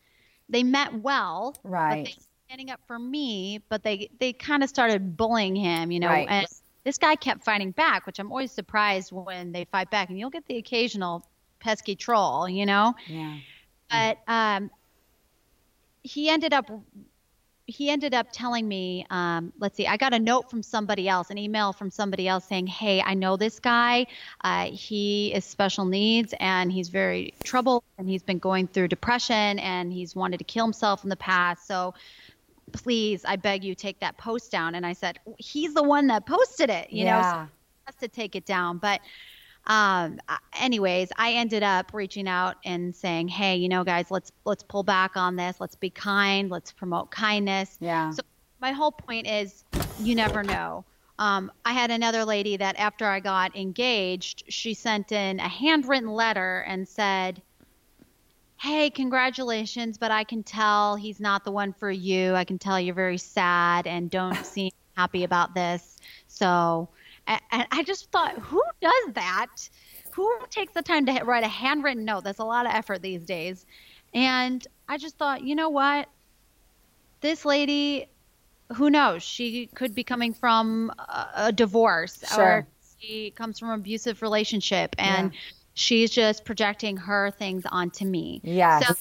they 0.49 0.65
meant 0.65 1.03
well, 1.03 1.55
right? 1.63 2.05
But 2.05 2.11
they 2.11 2.17
standing 2.47 2.71
up 2.71 2.81
for 2.87 2.99
me, 2.99 3.63
but 3.69 3.85
they 3.85 4.11
they 4.19 4.33
kind 4.33 4.65
of 4.65 4.69
started 4.69 5.17
bullying 5.17 5.55
him, 5.55 5.93
you 5.93 6.01
know, 6.01 6.09
right. 6.09 6.27
and 6.29 6.47
this 6.89 6.97
guy 6.97 7.17
kept 7.17 7.45
fighting 7.45 7.71
back, 7.71 8.07
which 8.07 8.19
I'm 8.19 8.33
always 8.33 8.51
surprised 8.51 9.13
when 9.13 9.53
they 9.53 9.67
fight 9.67 9.91
back, 9.91 10.09
and 10.09 10.19
you'll 10.19 10.31
get 10.31 10.47
the 10.47 10.57
occasional 10.57 11.23
pesky 11.61 11.95
troll, 11.95 12.49
you 12.49 12.65
know. 12.65 12.95
Yeah. 13.07 13.37
But 13.91 14.19
um, 14.27 14.71
he 16.03 16.31
ended 16.31 16.55
up 16.55 16.71
he 17.67 17.91
ended 17.91 18.15
up 18.15 18.29
telling 18.33 18.67
me, 18.67 19.05
um, 19.11 19.53
let's 19.59 19.77
see, 19.77 19.87
I 19.87 19.99
got 19.99 20.15
a 20.15 20.19
note 20.19 20.49
from 20.49 20.63
somebody 20.63 21.07
else, 21.07 21.29
an 21.29 21.37
email 21.37 21.75
from 21.75 21.91
somebody 21.91 22.27
else 22.27 22.47
saying, 22.47 22.67
hey, 22.67 23.03
I 23.03 23.13
know 23.13 23.37
this 23.37 23.61
guy. 23.61 24.07
Uh, 24.43 24.71
he 24.71 25.35
is 25.35 25.45
special 25.45 25.85
needs 25.85 26.33
and 26.41 26.73
he's 26.73 26.89
very 26.89 27.35
troubled 27.45 27.85
and 27.99 28.09
he's 28.09 28.23
been 28.23 28.39
going 28.39 28.67
through 28.67 28.89
depression 28.89 29.59
and 29.59 29.93
he's 29.93 30.17
wanted 30.17 30.39
to 30.39 30.45
kill 30.45 30.65
himself 30.65 31.05
in 31.05 31.11
the 31.11 31.17
past. 31.17 31.67
So 31.67 31.93
please, 32.73 33.25
I 33.25 33.37
beg 33.37 33.65
you, 33.65 33.75
take 33.75 34.01
that 34.01 34.17
post 34.17 34.51
down. 34.51 34.75
And 34.75 34.87
I 34.87 34.93
said, 34.93 35.19
he's 35.39 35.75
the 35.75 35.83
one 35.83 36.07
that 36.09 36.27
posted 36.27 36.71
it, 36.71 36.91
you 36.93 37.05
yeah. 37.05 37.21
know, 37.21 37.47
so 37.47 37.53
has 37.87 37.95
to 37.97 38.09
take 38.09 38.37
it 38.37 38.45
down. 38.45 38.79
But 38.79 39.01
um, 39.67 40.19
anyways, 40.59 41.11
I 41.17 41.33
ended 41.33 41.63
up 41.63 41.93
reaching 41.93 42.27
out 42.27 42.57
and 42.65 42.95
saying, 42.95 43.29
"Hey, 43.29 43.57
you 43.57 43.69
know, 43.69 43.85
guys, 43.85 44.11
let's 44.11 44.33
let's 44.45 44.63
pull 44.63 44.83
back 44.83 45.17
on 45.17 45.37
this. 45.37 45.61
Let's 45.61 45.77
be 45.77 45.91
kind. 45.91 46.51
Let's 46.51 46.73
promote 46.73 47.11
kindness." 47.11 47.77
Yeah. 47.81 48.11
So 48.11 48.23
my 48.61 48.73
whole 48.73 48.93
point 48.93 49.27
is, 49.27 49.65
you 50.01 50.15
never 50.15 50.43
know. 50.43 50.85
Um, 51.19 51.51
I 51.65 51.73
had 51.73 51.91
another 51.91 52.25
lady 52.25 52.57
that 52.57 52.79
after 52.79 53.05
I 53.05 53.21
got 53.21 53.57
engaged, 53.57 54.45
she 54.49 54.73
sent 54.73 55.13
in 55.13 55.41
a 55.41 55.49
handwritten 55.49 56.11
letter 56.11 56.65
and 56.67 56.89
said, 56.89 57.43
Hey, 58.61 58.91
congratulations, 58.91 59.99
but 59.99 60.11
I 60.11 60.25
can 60.25 60.43
tell 60.43 60.97
he's 60.97 61.21
not 61.21 61.45
the 61.45 61.53
one 61.53 61.73
for 61.73 61.91
you. 61.91 62.35
I 62.35 62.45
can 62.45 62.59
tell 62.59 62.79
you're 62.79 62.95
very 62.95 63.19
sad 63.19 63.87
and 63.87 64.11
don't 64.11 64.35
seem 64.45 64.73
happy 64.97 65.25
about 65.25 65.55
this. 65.55 65.97
So 66.27 66.89
and 67.29 67.67
I 67.71 67.83
just 67.83 68.11
thought, 68.11 68.39
who 68.39 68.63
does 68.81 69.15
that? 69.15 69.69
Who 70.13 70.39
takes 70.51 70.73
the 70.73 70.83
time 70.83 71.07
to 71.07 71.23
write 71.25 71.45
a 71.45 71.49
handwritten 71.49 72.05
note? 72.05 72.25
That's 72.25 72.39
a 72.39 72.45
lot 72.45 72.67
of 72.67 72.73
effort 72.73 73.03
these 73.03 73.25
days. 73.25 73.67
And 74.15 74.67
I 74.89 74.97
just 74.97 75.17
thought, 75.19 75.45
you 75.45 75.55
know 75.55 75.69
what? 75.69 76.09
This 77.21 77.45
lady, 77.45 78.09
who 78.75 78.91
knows? 78.91 79.23
She 79.23 79.67
could 79.67 79.95
be 79.95 80.05
coming 80.05 80.33
from 80.33 80.91
a, 80.99 81.29
a 81.37 81.53
divorce 81.53 82.25
sure. 82.35 82.45
or 82.45 82.67
she 82.99 83.31
comes 83.31 83.59
from 83.59 83.71
an 83.71 83.81
abusive 83.81 84.23
relationship 84.23 84.97
and 84.99 85.33
yeah. 85.33 85.39
She's 85.79 86.11
just 86.11 86.45
projecting 86.45 86.97
her 86.97 87.31
things 87.31 87.65
onto 87.71 88.05
me. 88.05 88.41
Yes. 88.43 88.87
So 88.87 88.95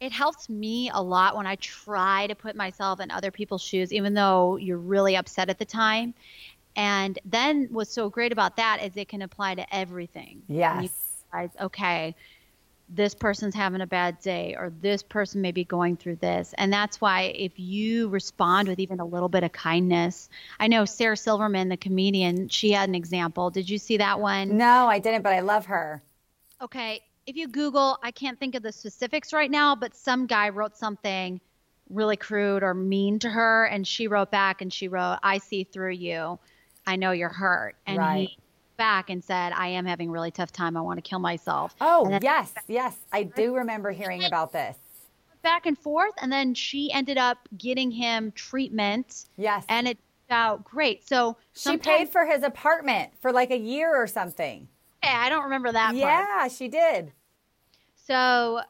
it 0.00 0.12
helps 0.12 0.48
me 0.48 0.90
a 0.92 1.00
lot 1.00 1.36
when 1.36 1.46
I 1.46 1.54
try 1.56 2.26
to 2.26 2.34
put 2.34 2.56
myself 2.56 3.00
in 3.00 3.10
other 3.10 3.30
people's 3.30 3.62
shoes, 3.62 3.92
even 3.92 4.12
though 4.14 4.56
you're 4.56 4.78
really 4.78 5.16
upset 5.16 5.48
at 5.48 5.58
the 5.58 5.64
time. 5.64 6.12
And 6.76 7.18
then 7.24 7.68
what's 7.70 7.92
so 7.92 8.10
great 8.10 8.32
about 8.32 8.56
that 8.56 8.82
is 8.82 8.96
it 8.96 9.08
can 9.08 9.22
apply 9.22 9.54
to 9.54 9.74
everything. 9.74 10.42
Yes. 10.48 10.90
Realize, 11.32 11.50
okay, 11.60 12.14
this 12.88 13.14
person's 13.14 13.54
having 13.54 13.80
a 13.80 13.86
bad 13.86 14.20
day 14.20 14.54
or 14.58 14.70
this 14.80 15.02
person 15.02 15.40
may 15.40 15.52
be 15.52 15.64
going 15.64 15.96
through 15.96 16.16
this. 16.16 16.54
And 16.58 16.72
that's 16.72 17.00
why 17.00 17.34
if 17.36 17.58
you 17.58 18.08
respond 18.08 18.68
with 18.68 18.78
even 18.78 19.00
a 19.00 19.04
little 19.04 19.28
bit 19.28 19.42
of 19.42 19.52
kindness, 19.52 20.28
I 20.60 20.68
know 20.68 20.84
Sarah 20.84 21.16
Silverman, 21.16 21.68
the 21.68 21.76
comedian, 21.76 22.48
she 22.48 22.72
had 22.72 22.88
an 22.88 22.94
example. 22.94 23.50
Did 23.50 23.68
you 23.68 23.78
see 23.78 23.96
that 23.96 24.20
one? 24.20 24.56
No, 24.56 24.86
I 24.86 24.98
didn't, 24.98 25.22
but 25.22 25.32
I 25.32 25.40
love 25.40 25.66
her. 25.66 26.02
Okay. 26.60 27.02
If 27.26 27.36
you 27.36 27.48
Google, 27.48 27.98
I 28.02 28.10
can't 28.10 28.38
think 28.38 28.54
of 28.54 28.62
the 28.62 28.72
specifics 28.72 29.32
right 29.32 29.50
now, 29.50 29.74
but 29.74 29.96
some 29.96 30.26
guy 30.26 30.50
wrote 30.50 30.76
something 30.76 31.40
really 31.88 32.16
crude 32.16 32.62
or 32.62 32.74
mean 32.74 33.18
to 33.20 33.30
her 33.30 33.64
and 33.64 33.86
she 33.86 34.08
wrote 34.08 34.30
back 34.30 34.60
and 34.60 34.72
she 34.72 34.88
wrote, 34.88 35.18
I 35.22 35.38
see 35.38 35.64
through 35.64 35.92
you 35.92 36.38
I 36.86 36.96
know 36.96 37.12
you're 37.12 37.28
hurt. 37.28 37.76
And 37.86 37.98
right. 37.98 38.28
he 38.28 38.38
back 38.76 39.10
and 39.10 39.22
said, 39.22 39.52
I 39.52 39.68
am 39.68 39.84
having 39.84 40.08
a 40.08 40.12
really 40.12 40.30
tough 40.30 40.52
time. 40.52 40.76
I 40.76 40.80
want 40.80 40.98
to 40.98 41.02
kill 41.02 41.18
myself. 41.18 41.74
Oh, 41.80 42.18
yes, 42.22 42.52
yes. 42.68 42.96
I 43.12 43.24
do 43.24 43.54
remember 43.54 43.90
hearing 43.90 44.24
about 44.24 44.52
this. 44.52 44.76
Back 45.42 45.66
and 45.66 45.78
forth. 45.78 46.14
And 46.20 46.32
then 46.32 46.54
she 46.54 46.90
ended 46.92 47.18
up 47.18 47.48
getting 47.56 47.90
him 47.90 48.32
treatment. 48.32 49.26
Yes. 49.36 49.64
And 49.68 49.86
it 49.88 49.98
out 50.30 50.64
great. 50.64 51.06
So 51.06 51.36
she 51.52 51.76
paid 51.76 52.08
for 52.08 52.26
his 52.26 52.42
apartment 52.42 53.12
for 53.20 53.32
like 53.32 53.50
a 53.50 53.58
year 53.58 53.94
or 53.94 54.06
something. 54.06 54.68
Yeah, 55.02 55.20
I 55.22 55.28
don't 55.28 55.44
remember 55.44 55.70
that 55.72 55.94
yeah, 55.94 56.24
part. 56.38 56.52
she 56.52 56.68
did. 56.68 57.12
So 57.94 58.60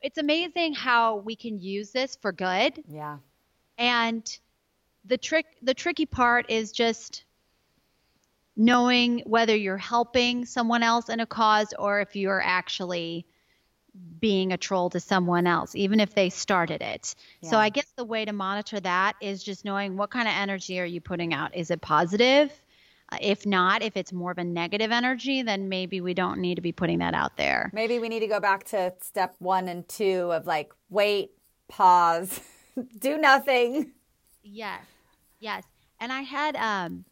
it's 0.00 0.18
amazing 0.18 0.74
how 0.74 1.16
we 1.16 1.36
can 1.36 1.60
use 1.60 1.90
this 1.90 2.16
for 2.20 2.32
good. 2.32 2.82
Yeah. 2.88 3.18
And 3.78 4.38
the 5.04 5.16
trick 5.16 5.46
the 5.62 5.74
tricky 5.74 6.06
part 6.06 6.50
is 6.50 6.72
just 6.72 7.24
knowing 8.56 9.22
whether 9.26 9.56
you're 9.56 9.78
helping 9.78 10.44
someone 10.44 10.82
else 10.82 11.08
in 11.08 11.20
a 11.20 11.26
cause 11.26 11.72
or 11.78 12.00
if 12.00 12.14
you're 12.16 12.42
actually 12.42 13.26
being 14.20 14.52
a 14.52 14.56
troll 14.56 14.88
to 14.90 15.00
someone 15.00 15.46
else, 15.46 15.74
even 15.74 16.00
if 16.00 16.14
they 16.14 16.30
started 16.30 16.80
it. 16.80 17.14
Yeah. 17.40 17.50
So 17.50 17.56
I 17.58 17.68
guess 17.68 17.86
the 17.96 18.04
way 18.04 18.24
to 18.24 18.32
monitor 18.32 18.80
that 18.80 19.16
is 19.20 19.42
just 19.42 19.64
knowing 19.64 19.96
what 19.96 20.10
kind 20.10 20.26
of 20.26 20.34
energy 20.34 20.80
are 20.80 20.84
you 20.84 21.00
putting 21.00 21.34
out. 21.34 21.54
Is 21.54 21.70
it 21.70 21.80
positive? 21.80 22.50
Uh, 23.10 23.18
if 23.20 23.44
not, 23.44 23.82
if 23.82 23.96
it's 23.96 24.12
more 24.12 24.30
of 24.30 24.38
a 24.38 24.44
negative 24.44 24.90
energy, 24.90 25.42
then 25.42 25.68
maybe 25.68 26.00
we 26.00 26.14
don't 26.14 26.40
need 26.40 26.54
to 26.54 26.62
be 26.62 26.72
putting 26.72 27.00
that 27.00 27.14
out 27.14 27.36
there. 27.36 27.70
Maybe 27.74 27.98
we 27.98 28.08
need 28.08 28.20
to 28.20 28.26
go 28.26 28.40
back 28.40 28.64
to 28.64 28.94
step 29.02 29.34
one 29.38 29.68
and 29.68 29.86
two 29.88 30.32
of 30.32 30.46
like, 30.46 30.72
wait, 30.88 31.32
pause, 31.68 32.40
do 32.98 33.18
nothing. 33.18 33.92
Yes. 34.42 34.82
Yes. 35.40 35.64
And 36.00 36.10
I 36.10 36.22
had 36.22 36.56
um, 36.56 37.04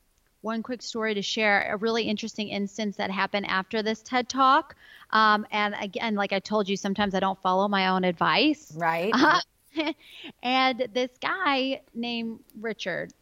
one 0.42 0.62
quick 0.62 0.82
story 0.82 1.14
to 1.14 1.22
share, 1.22 1.72
a 1.72 1.76
really 1.76 2.04
interesting 2.04 2.48
instance 2.48 2.96
that 2.96 3.10
happened 3.10 3.46
after 3.46 3.82
this 3.82 4.02
TED 4.02 4.28
talk. 4.28 4.74
Um, 5.10 5.46
and 5.50 5.74
again, 5.80 6.14
like 6.14 6.32
I 6.32 6.38
told 6.38 6.68
you, 6.68 6.76
sometimes 6.76 7.14
I 7.14 7.20
don't 7.20 7.40
follow 7.42 7.68
my 7.68 7.88
own 7.88 8.04
advice. 8.04 8.72
Right. 8.74 9.12
Uh, 9.12 9.40
and 10.42 10.88
this 10.92 11.10
guy 11.20 11.82
named 11.94 12.40
Richard 12.60 13.12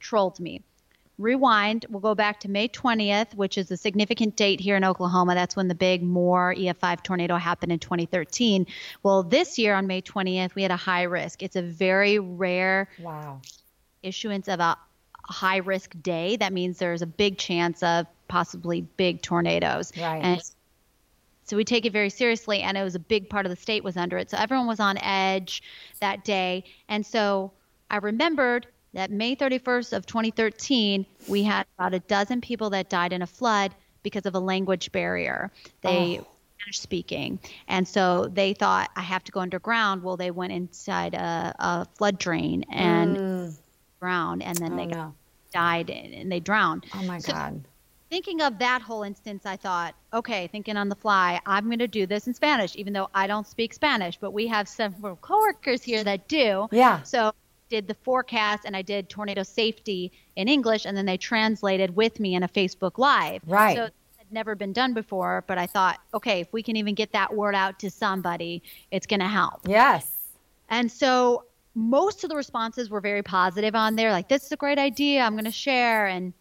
trolled 0.00 0.40
me. 0.40 0.62
Rewind, 1.18 1.86
we'll 1.88 2.00
go 2.00 2.14
back 2.14 2.40
to 2.40 2.50
May 2.50 2.68
20th, 2.68 3.34
which 3.34 3.56
is 3.56 3.70
a 3.70 3.76
significant 3.76 4.36
date 4.36 4.60
here 4.60 4.76
in 4.76 4.84
Oklahoma. 4.84 5.34
That's 5.34 5.56
when 5.56 5.66
the 5.66 5.74
big 5.74 6.02
Moore 6.02 6.54
EF5 6.54 7.02
tornado 7.02 7.36
happened 7.36 7.72
in 7.72 7.78
2013. 7.78 8.66
Well, 9.02 9.22
this 9.22 9.58
year 9.58 9.74
on 9.74 9.86
May 9.86 10.02
20th, 10.02 10.54
we 10.54 10.60
had 10.60 10.70
a 10.70 10.76
high 10.76 11.04
risk. 11.04 11.42
It's 11.42 11.56
a 11.56 11.62
very 11.62 12.18
rare 12.18 12.88
wow 12.98 13.40
issuance 14.06 14.48
of 14.48 14.60
a 14.60 14.78
high 15.28 15.58
risk 15.58 15.94
day, 16.02 16.36
that 16.36 16.52
means 16.52 16.78
there's 16.78 17.02
a 17.02 17.06
big 17.06 17.38
chance 17.38 17.82
of 17.82 18.06
possibly 18.28 18.82
big 18.82 19.22
tornadoes. 19.22 19.92
Right. 19.96 20.22
And 20.22 20.42
so 21.44 21.56
we 21.56 21.64
take 21.64 21.86
it 21.86 21.92
very 21.92 22.10
seriously, 22.10 22.60
and 22.62 22.76
it 22.76 22.82
was 22.82 22.94
a 22.94 23.00
big 23.00 23.28
part 23.28 23.46
of 23.46 23.50
the 23.50 23.56
state 23.56 23.84
was 23.84 23.96
under 23.96 24.18
it. 24.18 24.30
So 24.30 24.36
everyone 24.36 24.66
was 24.66 24.80
on 24.80 24.98
edge 24.98 25.62
that 26.00 26.24
day. 26.24 26.64
And 26.88 27.06
so 27.06 27.52
I 27.90 27.98
remembered 27.98 28.66
that 28.94 29.10
May 29.10 29.36
31st 29.36 29.92
of 29.92 30.06
2013, 30.06 31.06
we 31.28 31.42
had 31.42 31.66
about 31.78 31.94
a 31.94 32.00
dozen 32.00 32.40
people 32.40 32.70
that 32.70 32.88
died 32.88 33.12
in 33.12 33.22
a 33.22 33.26
flood 33.26 33.74
because 34.02 34.26
of 34.26 34.34
a 34.34 34.40
language 34.40 34.90
barrier. 34.90 35.52
They 35.82 36.18
oh. 36.20 36.26
Spanish 36.58 36.80
speaking, 36.80 37.38
and 37.68 37.86
so 37.86 38.28
they 38.32 38.54
thought 38.54 38.90
I 38.96 39.02
have 39.02 39.22
to 39.24 39.32
go 39.32 39.40
underground. 39.40 40.02
Well, 40.02 40.16
they 40.16 40.30
went 40.30 40.52
inside 40.52 41.14
a, 41.14 41.54
a 41.58 41.84
flood 41.96 42.18
drain 42.18 42.64
and. 42.70 43.16
Mm 43.16 43.56
ground 44.00 44.42
and 44.42 44.56
then 44.58 44.72
oh, 44.72 44.76
they 44.76 44.86
no. 44.86 45.14
died 45.52 45.90
and 45.90 46.30
they 46.30 46.40
drowned. 46.40 46.86
Oh 46.94 47.02
my 47.04 47.18
so 47.18 47.32
God. 47.32 47.64
thinking 48.10 48.42
of 48.42 48.58
that 48.58 48.82
whole 48.82 49.02
instance, 49.02 49.46
I 49.46 49.56
thought, 49.56 49.94
okay, 50.12 50.46
thinking 50.48 50.76
on 50.76 50.88
the 50.88 50.96
fly, 50.96 51.40
I'm 51.46 51.66
going 51.66 51.78
to 51.78 51.88
do 51.88 52.06
this 52.06 52.26
in 52.26 52.34
Spanish, 52.34 52.76
even 52.76 52.92
though 52.92 53.08
I 53.14 53.26
don't 53.26 53.46
speak 53.46 53.74
Spanish, 53.74 54.18
but 54.18 54.32
we 54.32 54.46
have 54.46 54.68
several 54.68 55.16
coworkers 55.16 55.82
here 55.82 56.04
that 56.04 56.28
do. 56.28 56.68
Yeah. 56.70 57.02
So 57.02 57.32
did 57.68 57.88
the 57.88 57.94
forecast 57.94 58.64
and 58.64 58.76
I 58.76 58.82
did 58.82 59.08
tornado 59.08 59.42
safety 59.42 60.12
in 60.36 60.48
English, 60.48 60.84
and 60.84 60.96
then 60.96 61.06
they 61.06 61.16
translated 61.16 61.96
with 61.96 62.20
me 62.20 62.34
in 62.34 62.42
a 62.42 62.48
Facebook 62.48 62.98
Live. 62.98 63.42
Right. 63.46 63.76
So 63.76 63.84
it 63.84 63.94
never 64.30 64.54
been 64.54 64.72
done 64.72 64.94
before, 64.94 65.44
but 65.46 65.58
I 65.58 65.66
thought, 65.66 65.98
okay, 66.14 66.40
if 66.40 66.52
we 66.52 66.62
can 66.62 66.76
even 66.76 66.94
get 66.94 67.12
that 67.12 67.34
word 67.34 67.54
out 67.54 67.78
to 67.80 67.90
somebody, 67.90 68.62
it's 68.90 69.06
going 69.06 69.20
to 69.20 69.28
help. 69.28 69.60
Yes. 69.66 70.10
And 70.68 70.90
so 70.90 71.44
most 71.76 72.24
of 72.24 72.30
the 72.30 72.36
responses 72.36 72.88
were 72.88 73.02
very 73.02 73.22
positive 73.22 73.74
on 73.74 73.96
there, 73.96 74.10
like, 74.10 74.28
this 74.28 74.46
is 74.46 74.50
a 74.52 74.56
great 74.56 74.78
idea, 74.78 75.20
I'm 75.20 75.34
going 75.34 75.44
to 75.44 75.50
share. 75.52 76.06
And 76.06 76.32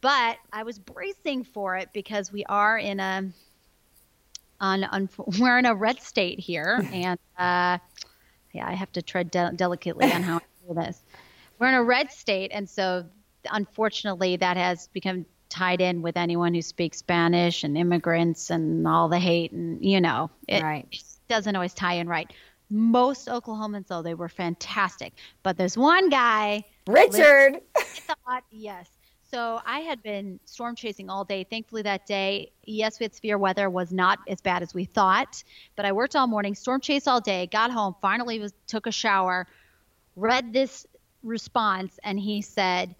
but 0.00 0.38
I 0.52 0.62
was 0.62 0.78
bracing 0.78 1.42
for 1.42 1.76
it 1.76 1.88
because 1.92 2.30
we 2.32 2.44
are 2.44 2.78
in 2.78 3.00
a 3.00 3.28
on, 4.60 4.84
on 4.84 5.08
we're 5.40 5.58
in 5.58 5.66
a 5.66 5.74
red 5.74 6.00
state 6.00 6.38
here, 6.38 6.80
and 6.92 7.18
uh, 7.36 7.78
yeah, 8.52 8.66
I 8.66 8.72
have 8.72 8.92
to 8.92 9.02
tread 9.02 9.30
de- 9.32 9.52
delicately 9.56 10.10
on 10.12 10.22
how 10.22 10.36
I 10.36 10.40
do 10.68 10.74
this. 10.74 11.02
We're 11.58 11.68
in 11.68 11.74
a 11.74 11.82
red 11.82 12.12
state, 12.12 12.52
and 12.54 12.70
so 12.70 13.04
unfortunately, 13.50 14.36
that 14.36 14.56
has 14.56 14.86
become 14.88 15.26
tied 15.48 15.80
in 15.80 16.02
with 16.02 16.16
anyone 16.16 16.54
who 16.54 16.62
speaks 16.62 16.98
Spanish 16.98 17.64
and 17.64 17.76
immigrants 17.76 18.50
and 18.50 18.86
all 18.86 19.08
the 19.08 19.18
hate, 19.18 19.50
and 19.50 19.84
you 19.84 20.00
know, 20.00 20.30
it, 20.46 20.62
Right. 20.62 20.86
it 20.92 21.02
doesn't 21.28 21.56
always 21.56 21.74
tie 21.74 21.94
in 21.94 22.06
right. 22.08 22.30
Most 22.70 23.28
Oklahomans, 23.28 23.86
though, 23.88 24.02
they 24.02 24.14
were 24.14 24.28
fantastic. 24.28 25.14
But 25.42 25.56
there's 25.56 25.76
one 25.78 26.08
guy 26.10 26.64
Richard. 26.86 27.60
Thought 27.76 28.44
yes. 28.50 28.88
So 29.30 29.60
I 29.66 29.80
had 29.80 30.02
been 30.02 30.40
storm 30.46 30.74
chasing 30.74 31.10
all 31.10 31.22
day. 31.24 31.44
Thankfully, 31.44 31.82
that 31.82 32.06
day, 32.06 32.50
yes, 32.64 32.98
we 32.98 33.04
had 33.04 33.14
severe 33.14 33.36
weather, 33.36 33.68
was 33.68 33.92
not 33.92 34.20
as 34.26 34.40
bad 34.40 34.62
as 34.62 34.72
we 34.72 34.86
thought. 34.86 35.42
But 35.76 35.84
I 35.84 35.92
worked 35.92 36.16
all 36.16 36.26
morning, 36.26 36.54
storm 36.54 36.80
chase 36.80 37.06
all 37.06 37.20
day, 37.20 37.46
got 37.46 37.70
home, 37.70 37.94
finally 38.00 38.38
was 38.38 38.54
took 38.66 38.86
a 38.86 38.92
shower, 38.92 39.46
read 40.16 40.52
this 40.54 40.86
response, 41.22 41.98
and 42.04 42.18
he 42.18 42.40
said, 42.40 42.94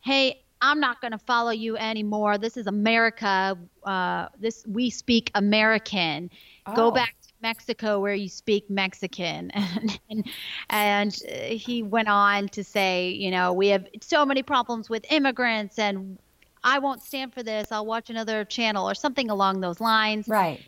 "Hey, 0.00 0.42
I'm 0.62 0.80
not 0.80 1.02
going 1.02 1.12
to 1.12 1.18
follow 1.18 1.50
you 1.50 1.76
anymore. 1.76 2.38
This 2.38 2.56
is 2.56 2.66
America. 2.66 3.58
Uh, 3.82 4.28
this 4.38 4.64
we 4.66 4.88
speak 4.88 5.30
American. 5.34 6.30
Go 6.74 6.86
Oh. 6.86 6.90
back 6.92 7.14
to 7.22 7.23
Mexico 7.44 8.00
where 8.00 8.14
you 8.14 8.28
speak 8.28 8.68
Mexican." 8.68 9.52
And 9.76 10.00
and, 10.10 10.24
and 10.70 11.22
uh, 11.30 11.54
he 11.54 11.82
went 11.82 12.08
on 12.08 12.48
to 12.48 12.64
say, 12.64 13.10
you 13.10 13.30
know, 13.30 13.52
we 13.52 13.68
have 13.68 13.86
so 14.00 14.26
many 14.26 14.42
problems 14.42 14.90
with 14.90 15.04
immigrants, 15.12 15.78
and 15.78 16.18
I 16.64 16.78
won't 16.78 17.02
stand 17.02 17.34
for 17.34 17.42
this. 17.42 17.70
I'll 17.70 17.86
watch 17.86 18.10
another 18.10 18.44
channel 18.44 18.88
or 18.88 18.94
something 18.94 19.30
along 19.30 19.60
those 19.60 19.80
lines. 19.80 20.26
Right. 20.26 20.60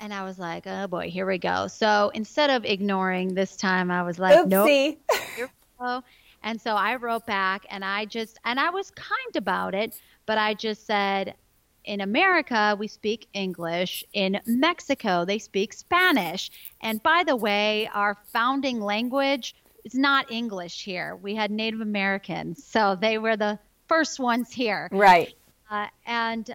And 0.00 0.12
I 0.12 0.24
was 0.24 0.38
like, 0.38 0.66
oh 0.66 0.86
boy, 0.86 1.10
here 1.10 1.26
we 1.26 1.38
go. 1.38 1.68
So 1.68 2.10
instead 2.14 2.50
of 2.50 2.64
ignoring 2.64 3.34
this 3.34 3.54
time, 3.56 3.90
I 3.90 4.02
was 4.02 4.18
like, 4.18 4.46
nope 4.46 4.66
Oopsie. 4.66 4.96
go. 5.78 6.02
And 6.42 6.60
so 6.60 6.74
I 6.74 6.96
wrote 6.96 7.26
back 7.26 7.66
and 7.70 7.84
I 7.84 8.06
just, 8.06 8.38
and 8.44 8.58
I 8.58 8.70
was 8.70 8.90
kind 8.92 9.36
about 9.36 9.74
it, 9.74 9.94
but 10.26 10.38
I 10.38 10.54
just 10.54 10.86
said, 10.86 11.34
in 11.84 12.00
America, 12.00 12.76
we 12.78 12.88
speak 12.88 13.26
English. 13.32 14.04
In 14.12 14.40
Mexico, 14.46 15.24
they 15.24 15.38
speak 15.38 15.72
Spanish. 15.72 16.50
And 16.80 17.02
by 17.02 17.24
the 17.24 17.36
way, 17.36 17.88
our 17.92 18.16
founding 18.32 18.80
language 18.80 19.54
is 19.84 19.94
not 19.94 20.30
English 20.30 20.84
here. 20.84 21.16
We 21.16 21.34
had 21.34 21.50
Native 21.50 21.80
Americans, 21.80 22.64
so 22.64 22.96
they 23.00 23.18
were 23.18 23.36
the 23.36 23.58
first 23.88 24.20
ones 24.20 24.52
here. 24.52 24.88
Right. 24.92 25.34
Uh, 25.70 25.86
and 26.06 26.54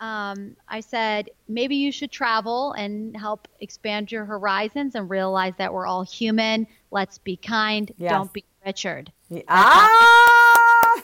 um, 0.00 0.56
I 0.68 0.80
said, 0.80 1.30
maybe 1.48 1.76
you 1.76 1.92
should 1.92 2.10
travel 2.10 2.72
and 2.72 3.16
help 3.16 3.48
expand 3.60 4.10
your 4.10 4.24
horizons 4.24 4.94
and 4.94 5.08
realize 5.08 5.54
that 5.58 5.72
we're 5.72 5.86
all 5.86 6.02
human. 6.02 6.66
Let's 6.90 7.18
be 7.18 7.36
kind. 7.36 7.92
Yes. 7.96 8.12
Don't 8.12 8.32
be 8.32 8.44
Richard. 8.64 9.12
Ah. 9.48 10.94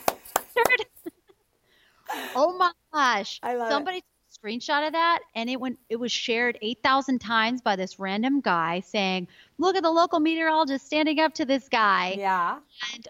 Richard. 0.55 0.85
oh 2.35 2.57
my 2.57 2.71
gosh. 2.93 3.39
I 3.43 3.55
love 3.55 3.67
it. 3.67 3.71
Somebody 3.71 3.97
took 4.01 4.05
a 4.05 4.47
screenshot 4.47 4.85
of 4.87 4.93
that 4.93 5.19
and 5.35 5.49
it 5.49 5.59
went 5.59 5.77
it 5.89 5.95
was 5.97 6.11
shared 6.11 6.57
8,000 6.61 7.19
times 7.19 7.61
by 7.61 7.75
this 7.75 7.99
random 7.99 8.41
guy 8.41 8.79
saying, 8.81 9.27
"Look 9.57 9.75
at 9.75 9.83
the 9.83 9.91
local 9.91 10.19
meteorologist 10.19 10.85
standing 10.85 11.19
up 11.19 11.33
to 11.35 11.45
this 11.45 11.67
guy." 11.69 12.15
Yeah. 12.17 12.59
and 12.93 13.07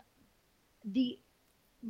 the 0.85 1.17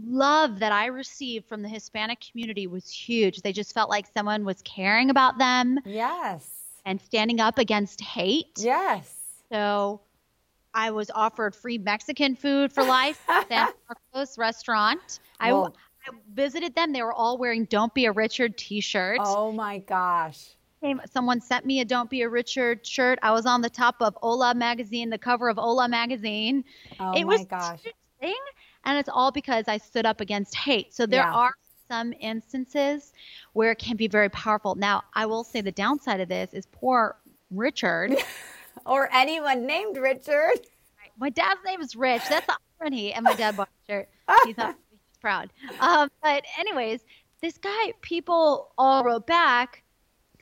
love 0.06 0.60
that 0.60 0.72
I 0.72 0.86
received 0.88 1.48
from 1.48 1.62
the 1.62 1.70
Hispanic 1.70 2.20
community 2.32 2.68
was 2.68 2.90
huge. 2.90 3.42
They 3.42 3.52
just 3.54 3.74
felt 3.74 3.90
like 3.90 4.06
someone 4.14 4.46
was 4.46 4.62
caring 4.64 5.10
about 5.10 5.38
them 5.38 5.80
Yes. 5.86 6.50
and 6.86 7.00
standing 7.02 7.40
up 7.42 7.58
against 7.58 8.00
hate. 8.02 8.54
Yes. 8.58 9.14
So 9.52 10.02
I 10.74 10.92
was 10.92 11.12
offered 11.14 11.54
free 11.56 11.78
Mexican 11.78 12.36
food 12.36 12.72
for 12.72 12.84
life 12.84 13.22
at 13.30 13.48
San 13.50 13.68
Marcos 14.14 14.38
restaurant. 14.38 15.20
I 15.42 15.52
visited 16.34 16.76
them. 16.76 16.94
They 16.94 17.02
were 17.04 17.14
all 17.14 17.38
wearing 17.38 17.66
"Don't 17.66 17.94
Be 17.94 18.06
a 18.06 18.12
Richard" 18.12 18.58
T-shirt. 18.58 19.20
Oh 19.22 19.52
my 19.52 19.80
gosh. 19.80 20.50
Someone 21.12 21.40
sent 21.40 21.66
me 21.66 21.80
a 21.82 21.86
"Don't 21.86 22.10
Be 22.10 22.22
a 22.22 22.30
Richard" 22.30 22.86
shirt. 22.86 23.20
I 23.22 23.32
was 23.32 23.46
on 23.46 23.62
the 23.62 23.70
top 23.70 23.96
of 24.02 24.18
Ola 24.22 24.56
magazine, 24.56 25.10
the 25.10 25.18
cover 25.18 25.48
of 25.50 25.60
Ola 25.60 25.88
magazine. 25.88 26.64
Oh 27.00 27.12
it 27.14 27.26
my 27.26 27.34
was 27.38 27.46
gosh. 27.46 27.80
interesting, 28.20 28.42
and 28.86 28.98
it's 28.98 29.10
all 29.10 29.32
because 29.32 29.68
I 29.68 29.78
stood 29.78 30.06
up 30.08 30.22
against 30.22 30.56
hate. 30.56 30.94
So 30.94 31.06
there 31.06 31.22
Yeah. 31.22 31.34
are 31.34 31.54
some 31.88 32.14
instances 32.20 33.14
where 33.54 33.72
it 33.72 33.78
can 33.78 33.96
be 33.98 34.08
very 34.08 34.30
powerful. 34.30 34.74
Now, 34.76 35.04
I 35.14 35.26
will 35.28 35.44
say 35.44 35.62
the 35.62 35.72
downside 35.74 36.20
of 36.20 36.30
this 36.30 36.54
is 36.54 36.66
poor 36.72 37.18
Richard. 37.52 38.16
Or 38.86 39.10
anyone 39.14 39.68
named 39.68 39.98
Richard. 39.98 40.62
my 41.18 41.30
dad's 41.30 41.60
name 41.64 41.82
is 41.82 41.96
Rich. 41.96 42.24
That's 42.30 42.48
the 42.48 42.58
irony. 42.80 43.14
And 43.14 43.24
my 43.26 43.36
dad 43.36 43.56
bought 43.58 43.70
a 43.88 43.92
shirt. 43.92 44.10
He's 44.46 44.58
not 44.58 44.76
proud. 45.22 45.54
Um, 45.80 46.10
but 46.22 46.44
anyways, 46.60 47.02
this 47.42 47.58
guy, 47.58 47.94
people 48.02 48.72
all 48.78 49.04
wrote 49.04 49.28
back 49.28 49.84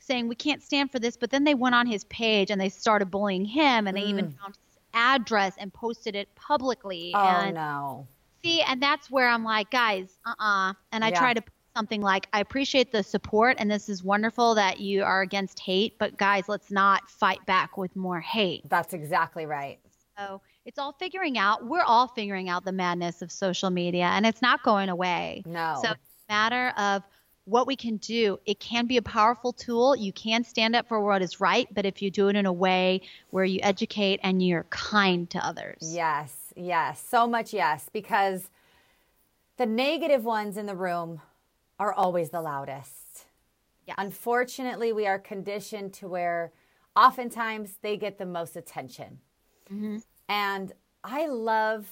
saying 0.00 0.28
we 0.28 0.34
can't 0.34 0.62
stand 0.62 0.90
for 0.90 0.98
this. 0.98 1.16
But 1.16 1.30
then 1.30 1.44
they 1.44 1.54
went 1.54 1.74
on 1.74 1.86
his 1.86 2.04
page 2.04 2.50
and 2.50 2.60
they 2.60 2.68
started 2.70 3.10
bullying 3.10 3.44
him, 3.44 3.86
and 3.86 3.96
they 3.96 4.02
even 4.02 4.30
found 4.30 4.56
his 4.66 4.78
address 4.94 5.54
and 5.58 5.72
posted 5.72 6.16
it 6.16 6.34
publicly. 6.34 7.12
Oh 7.14 7.20
and 7.20 7.54
no. 7.54 8.08
see, 8.42 8.62
and 8.62 8.82
that's 8.82 9.10
where 9.10 9.28
I'm 9.28 9.44
like, 9.44 9.70
guys, 9.70 10.18
uh-uh. 10.26 10.72
And 10.92 11.04
I 11.04 11.10
Yeah. 11.10 11.18
try 11.18 11.34
to 11.34 11.42
put 11.42 11.52
something 11.76 12.00
like, 12.00 12.26
I 12.32 12.40
appreciate 12.40 12.90
the 12.90 13.02
support, 13.02 13.56
and 13.60 13.70
this 13.70 13.88
is 13.88 14.02
wonderful 14.02 14.56
that 14.56 14.80
you 14.80 15.04
are 15.04 15.20
against 15.20 15.60
hate, 15.60 15.98
but 15.98 16.16
guys, 16.16 16.48
let's 16.48 16.70
not 16.70 17.08
fight 17.08 17.44
back 17.46 17.76
with 17.76 17.94
more 17.94 18.20
hate. 18.20 18.68
That's 18.68 18.92
exactly 18.92 19.46
right. 19.46 19.78
So 20.18 20.40
it's 20.70 20.78
all 20.78 20.92
figuring 20.92 21.36
out. 21.36 21.66
We're 21.66 21.82
all 21.82 22.06
figuring 22.06 22.48
out 22.48 22.64
the 22.64 22.70
madness 22.70 23.22
of 23.22 23.32
social 23.32 23.70
media, 23.70 24.04
and 24.04 24.24
it's 24.24 24.40
not 24.40 24.62
going 24.62 24.88
away. 24.88 25.42
No. 25.44 25.80
So 25.82 25.90
it's 25.90 26.00
a 26.28 26.32
matter 26.32 26.72
of 26.76 27.02
what 27.44 27.66
we 27.66 27.74
can 27.74 27.96
do. 27.96 28.38
It 28.46 28.60
can 28.60 28.86
be 28.86 28.96
a 28.96 29.02
powerful 29.02 29.52
tool. 29.52 29.96
You 29.96 30.12
can 30.12 30.44
stand 30.44 30.76
up 30.76 30.86
for 30.86 31.00
what 31.00 31.22
is 31.22 31.40
right, 31.40 31.66
but 31.74 31.86
if 31.86 32.00
you 32.00 32.08
do 32.08 32.28
it 32.28 32.36
in 32.36 32.46
a 32.46 32.52
way 32.52 33.00
where 33.30 33.44
you 33.44 33.58
educate 33.64 34.20
and 34.22 34.46
you're 34.46 34.62
kind 34.70 35.28
to 35.30 35.44
others. 35.44 35.78
Yes, 35.80 36.32
yes, 36.54 37.04
so 37.04 37.26
much 37.26 37.52
yes, 37.52 37.90
because 37.92 38.48
the 39.56 39.66
negative 39.66 40.24
ones 40.24 40.56
in 40.56 40.66
the 40.66 40.76
room 40.76 41.20
are 41.80 41.92
always 41.92 42.30
the 42.30 42.42
loudest. 42.42 43.24
Yes. 43.88 43.96
Unfortunately, 43.98 44.92
we 44.92 45.08
are 45.08 45.18
conditioned 45.18 45.94
to 45.94 46.06
where 46.06 46.52
oftentimes 46.94 47.78
they 47.82 47.96
get 47.96 48.18
the 48.18 48.26
most 48.26 48.54
attention. 48.54 49.18
Mm-hmm. 49.68 49.96
And 50.30 50.72
I 51.02 51.26
love 51.26 51.88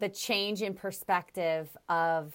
the 0.00 0.10
change 0.10 0.60
in 0.60 0.74
perspective 0.74 1.74
of 1.88 2.34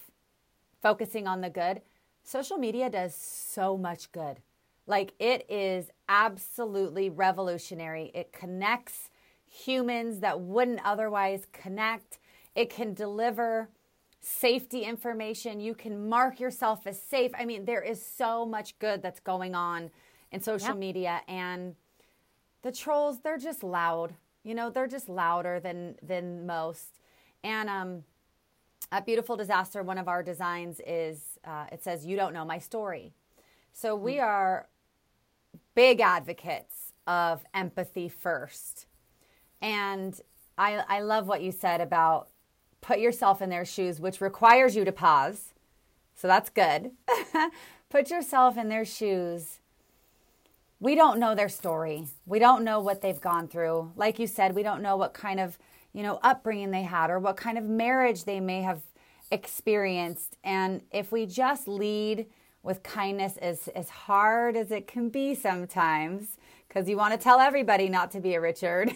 focusing 0.82 1.28
on 1.28 1.40
the 1.40 1.52
good. 1.52 1.82
Social 2.24 2.58
media 2.58 2.90
does 2.90 3.14
so 3.14 3.78
much 3.78 4.12
good. 4.12 4.40
Like 4.88 5.14
it 5.20 5.46
is 5.52 5.92
absolutely 6.10 7.12
revolutionary. 7.12 8.12
It 8.16 8.34
connects 8.34 9.12
humans 9.46 10.20
that 10.22 10.42
wouldn't 10.42 10.82
otherwise 10.84 11.46
connect. 11.54 12.18
It 12.56 12.72
can 12.72 12.96
deliver 12.96 13.70
safety 14.20 14.82
information. 14.82 15.60
You 15.60 15.76
can 15.76 16.10
mark 16.10 16.40
yourself 16.40 16.88
as 16.88 17.00
safe. 17.00 17.30
I 17.38 17.46
mean, 17.46 17.66
there 17.66 17.84
is 17.84 18.04
so 18.04 18.48
much 18.48 18.80
good 18.80 19.04
that's 19.04 19.20
going 19.20 19.54
on 19.54 19.92
in 20.32 20.42
social 20.42 20.74
media 20.74 21.22
and 21.28 21.76
the 22.64 22.72
trolls, 22.72 23.20
they're 23.20 23.38
just 23.38 23.64
loud. 23.64 24.16
You 24.44 24.56
know, 24.56 24.70
they're 24.70 24.88
just 24.88 25.10
louder 25.10 25.60
than 25.60 25.96
than 26.04 26.46
most. 26.46 27.00
And 27.44 27.70
um 27.70 28.04
at 28.92 29.06
Beautiful 29.06 29.38
Disaster, 29.38 29.84
one 29.84 29.98
of 29.98 30.08
our 30.08 30.24
designs 30.24 30.82
is 30.86 31.40
uh, 31.46 31.66
it 31.72 31.84
says, 31.84 32.06
You 32.06 32.16
don't 32.16 32.34
know 32.34 32.46
my 32.46 32.60
story. 32.60 33.14
So 33.74 33.96
we 33.96 34.20
are 34.20 34.68
big 35.76 36.02
advocates 36.02 36.94
of 37.08 37.44
empathy 37.54 38.10
first. 38.10 38.88
And 39.62 40.20
I, 40.58 40.84
I 40.88 41.02
love 41.02 41.28
what 41.28 41.42
you 41.42 41.52
said 41.52 41.82
about 41.82 42.30
put 42.82 43.00
yourself 43.00 43.42
in 43.42 43.50
their 43.50 43.66
shoes, 43.66 44.00
which 44.00 44.22
requires 44.22 44.76
you 44.76 44.86
to 44.86 44.92
pause 44.92 45.54
So 46.16 46.28
that's 46.28 46.50
good. 46.50 46.92
Put 47.90 48.10
yourself 48.10 48.58
in 48.58 48.70
their 48.70 48.86
shoes. 48.86 49.60
We 50.84 50.96
don't 50.96 51.18
know 51.18 51.34
their 51.34 51.48
story. 51.48 52.08
We 52.26 52.40
don't 52.40 52.66
know 52.66 52.82
what 52.82 53.00
they've 53.00 53.22
gone 53.22 53.48
through. 53.48 53.94
Like 53.96 54.20
you 54.20 54.28
said, 54.28 54.54
we 54.54 54.64
don't 54.64 54.82
know 54.82 54.98
what 54.98 55.14
kind 55.14 55.40
of, 55.40 55.58
you 55.94 56.04
know, 56.04 56.20
upbringing 56.22 56.72
they 56.72 56.84
had 56.84 57.10
or 57.10 57.20
what 57.20 57.38
kind 57.38 57.58
of 57.58 57.64
marriage 57.64 58.26
they 58.26 58.42
may 58.42 58.64
have 58.64 58.82
experienced. 59.32 60.36
And 60.44 60.82
if 60.92 61.10
we 61.10 61.26
just 61.26 61.70
lead 61.70 62.26
with 62.64 62.84
kindness 62.84 63.38
as 63.38 63.70
as 63.70 63.90
hard 63.90 64.58
as 64.58 64.72
it 64.72 64.86
can 64.86 65.08
be 65.08 65.36
sometimes, 65.36 66.36
because 66.68 66.90
you 66.90 66.98
want 66.98 67.14
to 67.14 67.18
tell 67.18 67.40
everybody 67.40 67.88
not 67.88 68.12
to 68.12 68.20
be 68.20 68.34
a 68.34 68.42
Richard. 68.42 68.92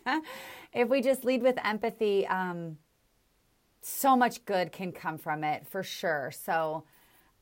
if 0.74 0.90
we 0.90 1.00
just 1.00 1.24
lead 1.24 1.42
with 1.42 1.56
empathy, 1.64 2.26
um, 2.26 2.76
so 3.80 4.14
much 4.14 4.44
good 4.44 4.72
can 4.72 4.92
come 4.92 5.16
from 5.16 5.42
it 5.42 5.66
for 5.66 5.82
sure. 5.82 6.30
So 6.30 6.84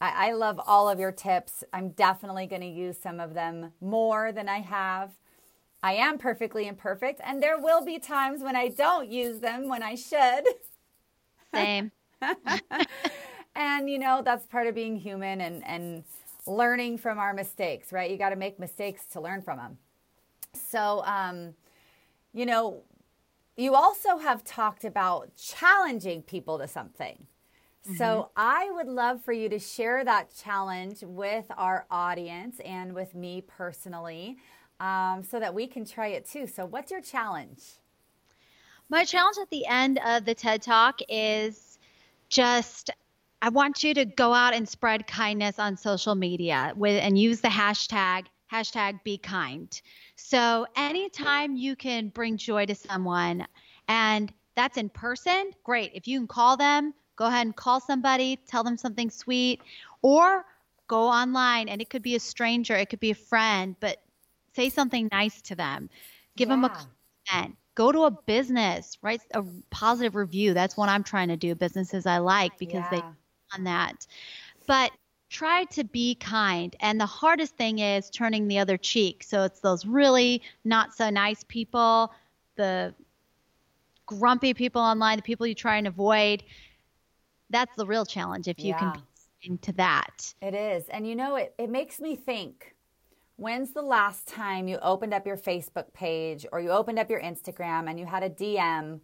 I, 0.00 0.28
I 0.28 0.32
love 0.32 0.60
all 0.66 0.88
of 0.88 0.98
your 0.98 1.12
tips. 1.12 1.64
I'm 1.72 1.90
definitely 1.90 2.46
going 2.46 2.62
to 2.62 2.68
use 2.68 2.98
some 2.98 3.20
of 3.20 3.34
them 3.34 3.72
more 3.80 4.32
than 4.32 4.48
I 4.48 4.58
have. 4.58 5.12
I 5.82 5.94
am 5.94 6.18
perfectly 6.18 6.66
imperfect, 6.66 7.20
and 7.22 7.42
there 7.42 7.58
will 7.60 7.84
be 7.84 7.98
times 7.98 8.42
when 8.42 8.56
I 8.56 8.68
don't 8.68 9.08
use 9.08 9.40
them 9.40 9.68
when 9.68 9.82
I 9.82 9.94
should. 9.94 10.44
Same. 11.54 11.92
and 13.54 13.90
you 13.90 13.98
know 13.98 14.22
that's 14.24 14.46
part 14.46 14.66
of 14.66 14.74
being 14.74 14.96
human 14.96 15.40
and 15.42 15.64
and 15.66 16.02
learning 16.46 16.98
from 16.98 17.18
our 17.18 17.34
mistakes, 17.34 17.92
right? 17.92 18.10
You 18.10 18.16
got 18.16 18.30
to 18.30 18.36
make 18.36 18.58
mistakes 18.58 19.04
to 19.12 19.20
learn 19.20 19.42
from 19.42 19.58
them. 19.58 19.78
So, 20.54 21.02
um, 21.04 21.54
you 22.32 22.46
know, 22.46 22.82
you 23.56 23.74
also 23.74 24.18
have 24.18 24.44
talked 24.44 24.84
about 24.84 25.34
challenging 25.36 26.22
people 26.22 26.58
to 26.58 26.68
something. 26.68 27.26
Mm-hmm. 27.86 27.96
So, 27.96 28.30
I 28.36 28.70
would 28.72 28.88
love 28.88 29.22
for 29.22 29.32
you 29.32 29.48
to 29.48 29.58
share 29.58 30.04
that 30.04 30.34
challenge 30.36 31.02
with 31.02 31.44
our 31.56 31.86
audience 31.90 32.60
and 32.64 32.94
with 32.94 33.14
me 33.14 33.44
personally 33.46 34.38
um, 34.80 35.22
so 35.22 35.38
that 35.38 35.54
we 35.54 35.66
can 35.66 35.84
try 35.84 36.08
it 36.08 36.26
too. 36.28 36.46
So, 36.46 36.66
what's 36.66 36.90
your 36.90 37.00
challenge? 37.00 37.62
My 38.88 39.04
challenge 39.04 39.36
at 39.40 39.50
the 39.50 39.66
end 39.66 39.98
of 40.06 40.24
the 40.24 40.34
TED 40.34 40.62
Talk 40.62 41.00
is 41.08 41.78
just 42.28 42.90
I 43.42 43.48
want 43.50 43.84
you 43.84 43.94
to 43.94 44.04
go 44.04 44.32
out 44.32 44.54
and 44.54 44.68
spread 44.68 45.06
kindness 45.06 45.58
on 45.58 45.76
social 45.76 46.14
media 46.14 46.72
with 46.76 47.00
and 47.02 47.18
use 47.18 47.40
the 47.40 47.48
hashtag 47.48 48.26
hashtag 48.52 49.02
be 49.02 49.18
kind. 49.18 49.80
So 50.14 50.66
anytime 50.76 51.56
you 51.56 51.76
can 51.76 52.08
bring 52.08 52.36
joy 52.36 52.66
to 52.66 52.74
someone 52.74 53.46
and 53.88 54.32
that's 54.54 54.78
in 54.78 54.88
person, 54.88 55.50
great. 55.64 55.92
If 55.94 56.06
you 56.06 56.18
can 56.18 56.28
call 56.28 56.56
them, 56.56 56.94
go 57.16 57.26
ahead 57.26 57.46
and 57.46 57.56
call 57.56 57.80
somebody, 57.80 58.38
tell 58.46 58.62
them 58.62 58.76
something 58.76 59.10
sweet, 59.10 59.60
or 60.02 60.44
go 60.88 61.08
online 61.08 61.68
and 61.68 61.80
it 61.80 61.90
could 61.90 62.02
be 62.02 62.14
a 62.14 62.20
stranger, 62.20 62.74
it 62.74 62.88
could 62.88 63.00
be 63.00 63.10
a 63.10 63.14
friend, 63.14 63.74
but 63.80 63.98
say 64.54 64.68
something 64.68 65.08
nice 65.12 65.42
to 65.42 65.54
them. 65.54 65.90
Give 66.36 66.48
yeah. 66.48 66.54
them 66.54 66.64
a 66.64 66.86
comment. 67.28 67.56
Go 67.74 67.92
to 67.92 68.04
a 68.04 68.10
business, 68.10 68.96
write 69.02 69.20
a 69.34 69.44
positive 69.70 70.16
review. 70.16 70.54
That's 70.54 70.76
what 70.76 70.88
I'm 70.88 71.02
trying 71.02 71.28
to 71.28 71.36
do. 71.36 71.54
Businesses 71.54 72.06
I 72.06 72.18
like 72.18 72.58
because 72.58 72.84
yeah. 72.90 72.90
they 72.90 73.02
on 73.54 73.64
that. 73.64 74.06
But 74.66 74.92
try 75.28 75.64
to 75.64 75.84
be 75.84 76.14
kind. 76.14 76.74
And 76.80 77.00
the 77.00 77.06
hardest 77.06 77.56
thing 77.56 77.80
is 77.80 78.08
turning 78.10 78.48
the 78.48 78.58
other 78.58 78.76
cheek. 78.76 79.22
So 79.22 79.42
it's 79.44 79.60
those 79.60 79.84
really 79.84 80.42
not 80.64 80.94
so 80.94 81.10
nice 81.10 81.44
people, 81.48 82.12
the 82.56 82.94
grumpy 84.06 84.54
people 84.54 84.80
online, 84.80 85.16
the 85.16 85.22
people 85.22 85.46
you 85.46 85.54
try 85.54 85.76
and 85.76 85.86
avoid. 85.86 86.42
That's 87.50 87.74
the 87.76 87.86
real 87.86 88.04
challenge 88.04 88.48
if 88.48 88.58
you 88.58 88.68
yeah. 88.68 88.78
can 88.78 88.92
be 88.92 89.00
into 89.42 89.72
that. 89.72 90.34
It 90.42 90.54
is. 90.54 90.88
And 90.88 91.06
you 91.06 91.14
know, 91.14 91.36
it, 91.36 91.54
it 91.58 91.70
makes 91.70 92.00
me 92.00 92.16
think 92.16 92.74
when's 93.36 93.72
the 93.72 93.82
last 93.82 94.26
time 94.26 94.66
you 94.66 94.78
opened 94.82 95.14
up 95.14 95.26
your 95.26 95.36
Facebook 95.36 95.92
page 95.92 96.46
or 96.52 96.60
you 96.60 96.70
opened 96.70 96.98
up 96.98 97.10
your 97.10 97.20
Instagram 97.20 97.88
and 97.88 98.00
you 98.00 98.06
had 98.06 98.22
a 98.22 98.30
DM 98.30 99.00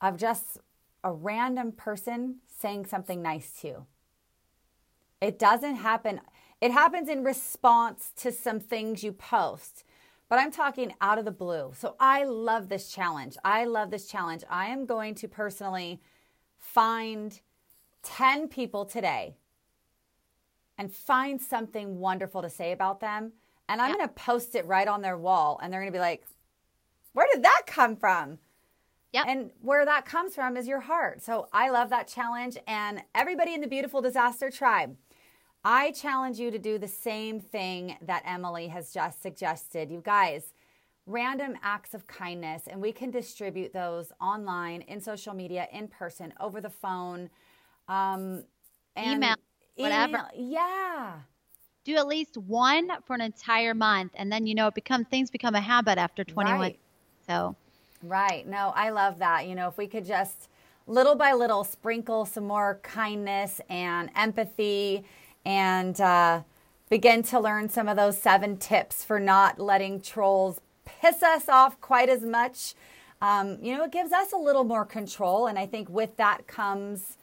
of 0.00 0.16
just 0.16 0.58
a 1.04 1.12
random 1.12 1.72
person 1.72 2.36
saying 2.46 2.86
something 2.86 3.20
nice 3.20 3.52
to 3.60 3.68
you. 3.68 3.86
It 5.20 5.38
doesn't 5.38 5.76
happen. 5.76 6.20
It 6.60 6.70
happens 6.72 7.08
in 7.08 7.24
response 7.24 8.12
to 8.16 8.32
some 8.32 8.60
things 8.60 9.02
you 9.02 9.12
post, 9.12 9.84
but 10.28 10.38
I'm 10.38 10.52
talking 10.52 10.94
out 11.00 11.18
of 11.18 11.24
the 11.24 11.32
blue. 11.32 11.72
So 11.76 11.96
I 11.98 12.24
love 12.24 12.68
this 12.68 12.90
challenge. 12.90 13.36
I 13.44 13.64
love 13.64 13.90
this 13.90 14.06
challenge. 14.06 14.44
I 14.48 14.66
am 14.66 14.86
going 14.86 15.14
to 15.16 15.28
personally 15.28 16.00
find 16.62 17.40
10 18.04 18.48
people 18.48 18.86
today 18.86 19.34
and 20.78 20.90
find 20.90 21.40
something 21.40 21.98
wonderful 21.98 22.40
to 22.40 22.48
say 22.48 22.72
about 22.72 23.00
them. 23.00 23.32
And 23.68 23.80
I'm 23.80 23.90
yeah. 23.90 23.96
going 23.96 24.08
to 24.08 24.14
post 24.14 24.54
it 24.54 24.64
right 24.66 24.88
on 24.88 25.02
their 25.02 25.18
wall. 25.18 25.58
And 25.62 25.72
they're 25.72 25.80
going 25.80 25.92
to 25.92 25.96
be 25.96 26.00
like, 26.00 26.24
where 27.12 27.26
did 27.32 27.42
that 27.42 27.62
come 27.66 27.96
from? 27.96 28.38
Yep. 29.12 29.26
And 29.28 29.50
where 29.60 29.84
that 29.84 30.06
comes 30.06 30.34
from 30.34 30.56
is 30.56 30.66
your 30.66 30.80
heart. 30.80 31.20
So 31.20 31.48
I 31.52 31.68
love 31.68 31.90
that 31.90 32.08
challenge. 32.08 32.56
And 32.66 33.02
everybody 33.14 33.54
in 33.54 33.60
the 33.60 33.66
Beautiful 33.66 34.00
Disaster 34.00 34.50
Tribe, 34.50 34.96
I 35.64 35.90
challenge 35.90 36.38
you 36.38 36.50
to 36.50 36.58
do 36.58 36.78
the 36.78 36.88
same 36.88 37.40
thing 37.40 37.96
that 38.02 38.22
Emily 38.24 38.68
has 38.68 38.92
just 38.92 39.20
suggested. 39.20 39.90
You 39.90 40.00
guys, 40.02 40.52
random 41.06 41.56
acts 41.62 41.94
of 41.94 42.06
kindness, 42.06 42.64
and 42.68 42.80
we 42.80 42.92
can 42.92 43.10
distribute 43.10 43.72
those 43.72 44.12
online, 44.20 44.82
in 44.82 45.00
social 45.00 45.34
media, 45.34 45.68
in 45.72 45.88
person, 45.88 46.32
over 46.40 46.60
the 46.60 46.70
phone, 46.70 47.28
um, 47.88 48.44
email, 48.98 49.34
whatever. 49.76 50.26
Email. 50.34 50.52
Yeah. 50.52 51.12
Do 51.84 51.96
at 51.96 52.06
least 52.06 52.36
one 52.36 52.90
for 53.06 53.14
an 53.14 53.20
entire 53.20 53.74
month, 53.74 54.12
and 54.14 54.30
then 54.30 54.46
you 54.46 54.54
know 54.54 54.68
it 54.68 54.74
becomes 54.74 55.06
things 55.08 55.30
become 55.30 55.54
a 55.54 55.60
habit 55.60 55.98
after 55.98 56.22
21. 56.22 56.60
Right. 56.60 56.78
So 57.26 57.56
Right. 58.02 58.46
No, 58.46 58.72
I 58.74 58.90
love 58.90 59.18
that. 59.18 59.46
You 59.46 59.54
know, 59.54 59.68
if 59.68 59.78
we 59.78 59.86
could 59.86 60.04
just 60.04 60.48
little 60.86 61.14
by 61.14 61.32
little 61.32 61.62
sprinkle 61.62 62.24
some 62.24 62.44
more 62.44 62.80
kindness 62.82 63.60
and 63.68 64.10
empathy 64.16 65.04
and 65.44 66.00
uh, 66.00 66.42
begin 66.90 67.22
to 67.22 67.38
learn 67.38 67.68
some 67.68 67.88
of 67.88 67.96
those 67.96 68.20
seven 68.20 68.56
tips 68.56 69.04
for 69.04 69.20
not 69.20 69.60
letting 69.60 70.00
trolls 70.00 70.60
piss 71.00 71.22
us 71.22 71.48
off 71.48 71.80
quite 71.80 72.08
as 72.08 72.22
much. 72.22 72.74
Um, 73.20 73.58
you 73.62 73.76
know, 73.76 73.84
it 73.84 73.92
gives 73.92 74.12
us 74.12 74.32
a 74.32 74.36
little 74.36 74.64
more 74.64 74.84
control. 74.84 75.46
And 75.46 75.58
I 75.58 75.66
think 75.66 75.88
with 75.88 76.16
that 76.16 76.46
comes 76.46 77.16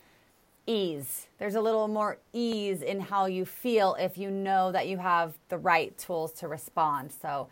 ease. 0.65 1.27
There's 1.39 1.55
a 1.55 1.61
little 1.61 1.87
more 1.87 2.19
ease 2.31 2.81
in 2.81 2.99
how 2.99 3.25
you 3.25 3.45
feel 3.45 3.95
if 3.99 4.17
you 4.17 4.29
know 4.31 4.71
that 4.71 4.87
you 4.87 4.97
have 4.97 5.33
the 5.49 5.57
right 5.57 5.97
tools 5.97 6.31
to 6.33 6.47
respond. 6.47 7.11
So, 7.11 7.49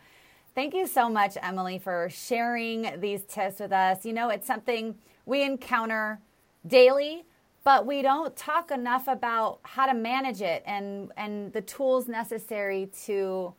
Thank 0.58 0.74
you 0.74 0.88
so 0.88 1.08
much, 1.08 1.36
Emily, 1.40 1.78
for 1.78 2.08
sharing 2.10 2.98
these 3.00 3.22
tips 3.22 3.60
with 3.60 3.70
us. 3.70 4.04
You 4.04 4.12
know, 4.12 4.28
it's 4.30 4.44
something 4.44 4.96
we 5.24 5.44
encounter 5.44 6.18
daily, 6.66 7.24
but 7.62 7.86
we 7.86 8.02
don't 8.02 8.34
talk 8.34 8.72
enough 8.72 9.06
about 9.06 9.60
how 9.62 9.86
to 9.86 9.94
manage 9.94 10.42
it 10.42 10.64
and 10.66 11.12
and 11.16 11.52
the 11.52 11.60
tools 11.60 12.08
necessary 12.08 12.90
to, 13.04 13.54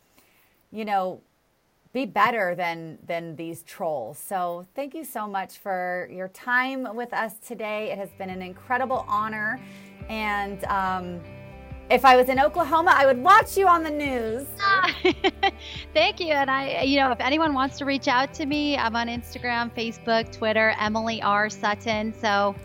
you 0.74 0.84
know, 0.84 1.22
be 1.92 2.06
better 2.06 2.56
than 2.56 2.98
than 3.08 3.36
these 3.36 3.64
trolls. 3.64 4.18
So, 4.18 4.68
thank 4.76 4.94
you 4.94 5.04
so 5.04 5.28
much 5.28 5.58
for 5.58 6.08
your 6.12 6.28
time 6.30 6.96
with 6.96 7.14
us 7.14 7.34
today. 7.46 7.92
It 7.92 7.98
has 7.98 8.10
been 8.18 8.30
an 8.30 8.42
incredible 8.42 9.06
honor 9.08 9.60
and 10.10 10.64
um, 10.66 11.22
if 11.90 12.06
I 12.06 12.16
was 12.16 12.30
in 12.30 12.40
Oklahoma, 12.40 12.94
I 12.96 13.06
would 13.06 13.22
watch 13.22 13.58
you 13.58 13.68
on 13.68 13.84
the 13.84 13.90
news. 13.90 14.46
Thank 15.94 16.20
you. 16.20 16.34
And 16.34 16.50
I, 16.50 16.82
you 16.82 17.00
know, 17.00 17.12
if 17.12 17.20
anyone 17.20 17.54
wants 17.54 17.78
to 17.80 17.86
reach 17.86 18.08
out 18.08 18.34
to 18.36 18.46
me, 18.46 18.78
I'm 18.78 18.96
on 18.96 19.08
Instagram, 19.08 19.74
Facebook, 19.76 20.32
Twitter, 20.32 20.76
Emily 20.80 21.22
R. 21.22 21.50
Sutton. 21.50 22.14
So, 22.14 22.56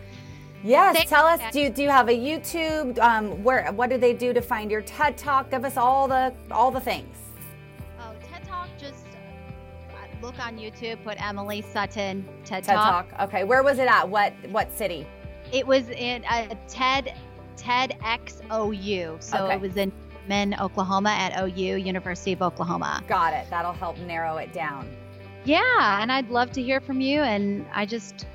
yes, 0.63 1.09
tell 1.09 1.25
us. 1.25 1.41
Do 1.51 1.59
you, 1.61 1.69
do 1.69 1.81
you 1.81 1.89
have 1.89 2.09
a 2.09 2.17
YouTube? 2.17 2.99
Um, 2.99 3.43
where? 3.43 3.71
What 3.71 3.89
do 3.89 3.97
they 3.97 4.13
do 4.13 4.31
to 4.33 4.41
find 4.41 4.69
your 4.69 4.81
TED 4.81 5.17
Talk? 5.17 5.49
Give 5.49 5.65
us 5.65 5.77
all 5.77 6.07
the 6.07 6.33
all 6.51 6.69
the 6.69 6.81
things. 6.81 7.24
Look 10.25 10.39
on 10.39 10.57
YouTube. 10.57 11.03
Put 11.03 11.23
Emily 11.23 11.61
Sutton 11.61 12.27
TED, 12.43 12.63
TED 12.63 12.75
Talk. 12.75 13.09
Talk. 13.11 13.29
Okay, 13.29 13.43
where 13.43 13.61
was 13.61 13.77
it 13.77 13.87
at? 13.87 14.09
What 14.09 14.33
what 14.49 14.75
city? 14.75 15.05
It 15.53 15.67
was 15.67 15.87
in 15.89 16.23
a 16.23 16.49
uh, 16.49 16.55
TED 16.67 17.15
TEDxOU. 17.55 19.21
So 19.21 19.45
okay. 19.45 19.55
it 19.55 19.61
was 19.61 19.77
in 19.77 19.91
Norman, 20.27 20.59
Oklahoma 20.59 21.11
at 21.11 21.39
OU, 21.39 21.77
University 21.77 22.33
of 22.33 22.41
Oklahoma. 22.41 23.03
Got 23.07 23.33
it. 23.33 23.47
That'll 23.49 23.73
help 23.73 23.97
narrow 23.99 24.37
it 24.37 24.51
down. 24.53 24.89
Yeah, 25.43 26.01
and 26.01 26.11
I'd 26.11 26.29
love 26.29 26.51
to 26.53 26.63
hear 26.63 26.79
from 26.79 27.01
you. 27.01 27.21
And 27.21 27.65
I 27.71 27.85
just, 27.85 28.25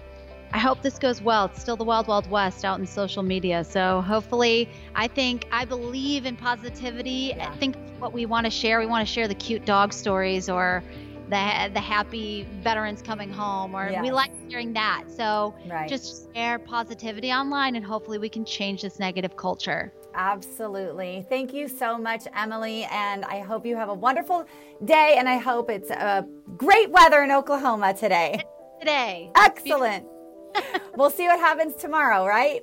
I 0.53 0.59
hope 0.59 0.83
this 0.83 0.99
goes 0.99 1.21
well. 1.21 1.47
It's 1.47 1.61
still 1.61 1.77
the 1.77 1.85
wild, 1.85 2.07
wild 2.07 2.31
west 2.31 2.65
out 2.65 2.79
in 2.79 2.87
social 2.87 3.23
media. 3.23 3.65
So 3.65 4.01
hopefully, 4.03 4.69
I 4.95 5.09
think, 5.09 5.49
I 5.51 5.65
believe 5.65 6.25
in 6.27 6.37
positivity. 6.37 7.35
Yeah. 7.37 7.51
I 7.51 7.57
think 7.57 7.77
what 7.99 8.13
we 8.13 8.27
want 8.27 8.45
to 8.45 8.51
share, 8.51 8.79
we 8.79 8.87
want 8.87 9.07
to 9.07 9.13
share 9.13 9.27
the 9.27 9.35
cute 9.35 9.65
dog 9.65 9.93
stories 9.93 10.49
or, 10.49 10.85
the 11.31 11.71
the 11.73 11.81
happy 11.81 12.47
veterans 12.63 13.03
coming 13.03 13.33
home, 13.33 13.75
or 13.75 13.89
yes. 13.89 14.03
we 14.03 14.11
like 14.11 14.33
hearing 14.49 14.73
that. 14.75 15.05
So 15.09 15.55
right. 15.69 15.89
just 15.89 16.33
share 16.35 16.59
positivity 16.59 17.31
online, 17.31 17.77
and 17.77 17.85
hopefully 17.85 18.19
we 18.19 18.29
can 18.29 18.45
change 18.45 18.83
this 18.83 18.99
negative 18.99 19.37
culture. 19.37 19.93
Absolutely. 20.15 21.25
Thank 21.29 21.53
you 21.53 21.69
so 21.69 21.97
much, 21.97 22.25
Emily. 22.35 22.85
And 22.91 23.25
I 23.25 23.41
hope 23.41 23.65
you 23.65 23.77
have 23.77 23.89
a 23.89 23.95
wonderful 23.95 24.45
day. 24.85 25.17
And 25.19 25.29
I 25.29 25.37
hope 25.37 25.71
it's 25.71 25.91
a 25.91 26.27
great 26.57 26.91
weather 26.91 27.23
in 27.23 27.31
Oklahoma 27.31 27.95
today. 27.95 28.43
Today. 28.81 29.31
Excellent. 29.37 30.07
we'll 30.97 31.11
see 31.11 31.27
what 31.27 31.39
happens 31.39 31.75
tomorrow, 31.77 32.27
right? 32.27 32.63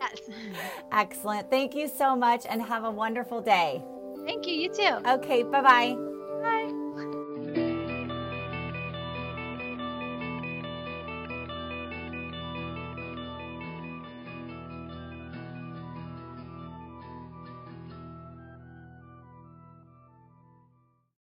Yes. 0.00 0.20
Excellent. 0.92 1.50
Thank 1.50 1.74
you 1.74 1.88
so 1.88 2.14
much 2.14 2.44
and 2.48 2.62
have 2.62 2.84
a 2.84 2.90
wonderful 2.90 3.40
day. 3.40 3.82
Thank 4.24 4.46
you. 4.46 4.54
You 4.54 4.68
too. 4.72 4.98
Okay. 5.06 5.42
Bye-bye. 5.42 5.96
Bye. 6.42 6.80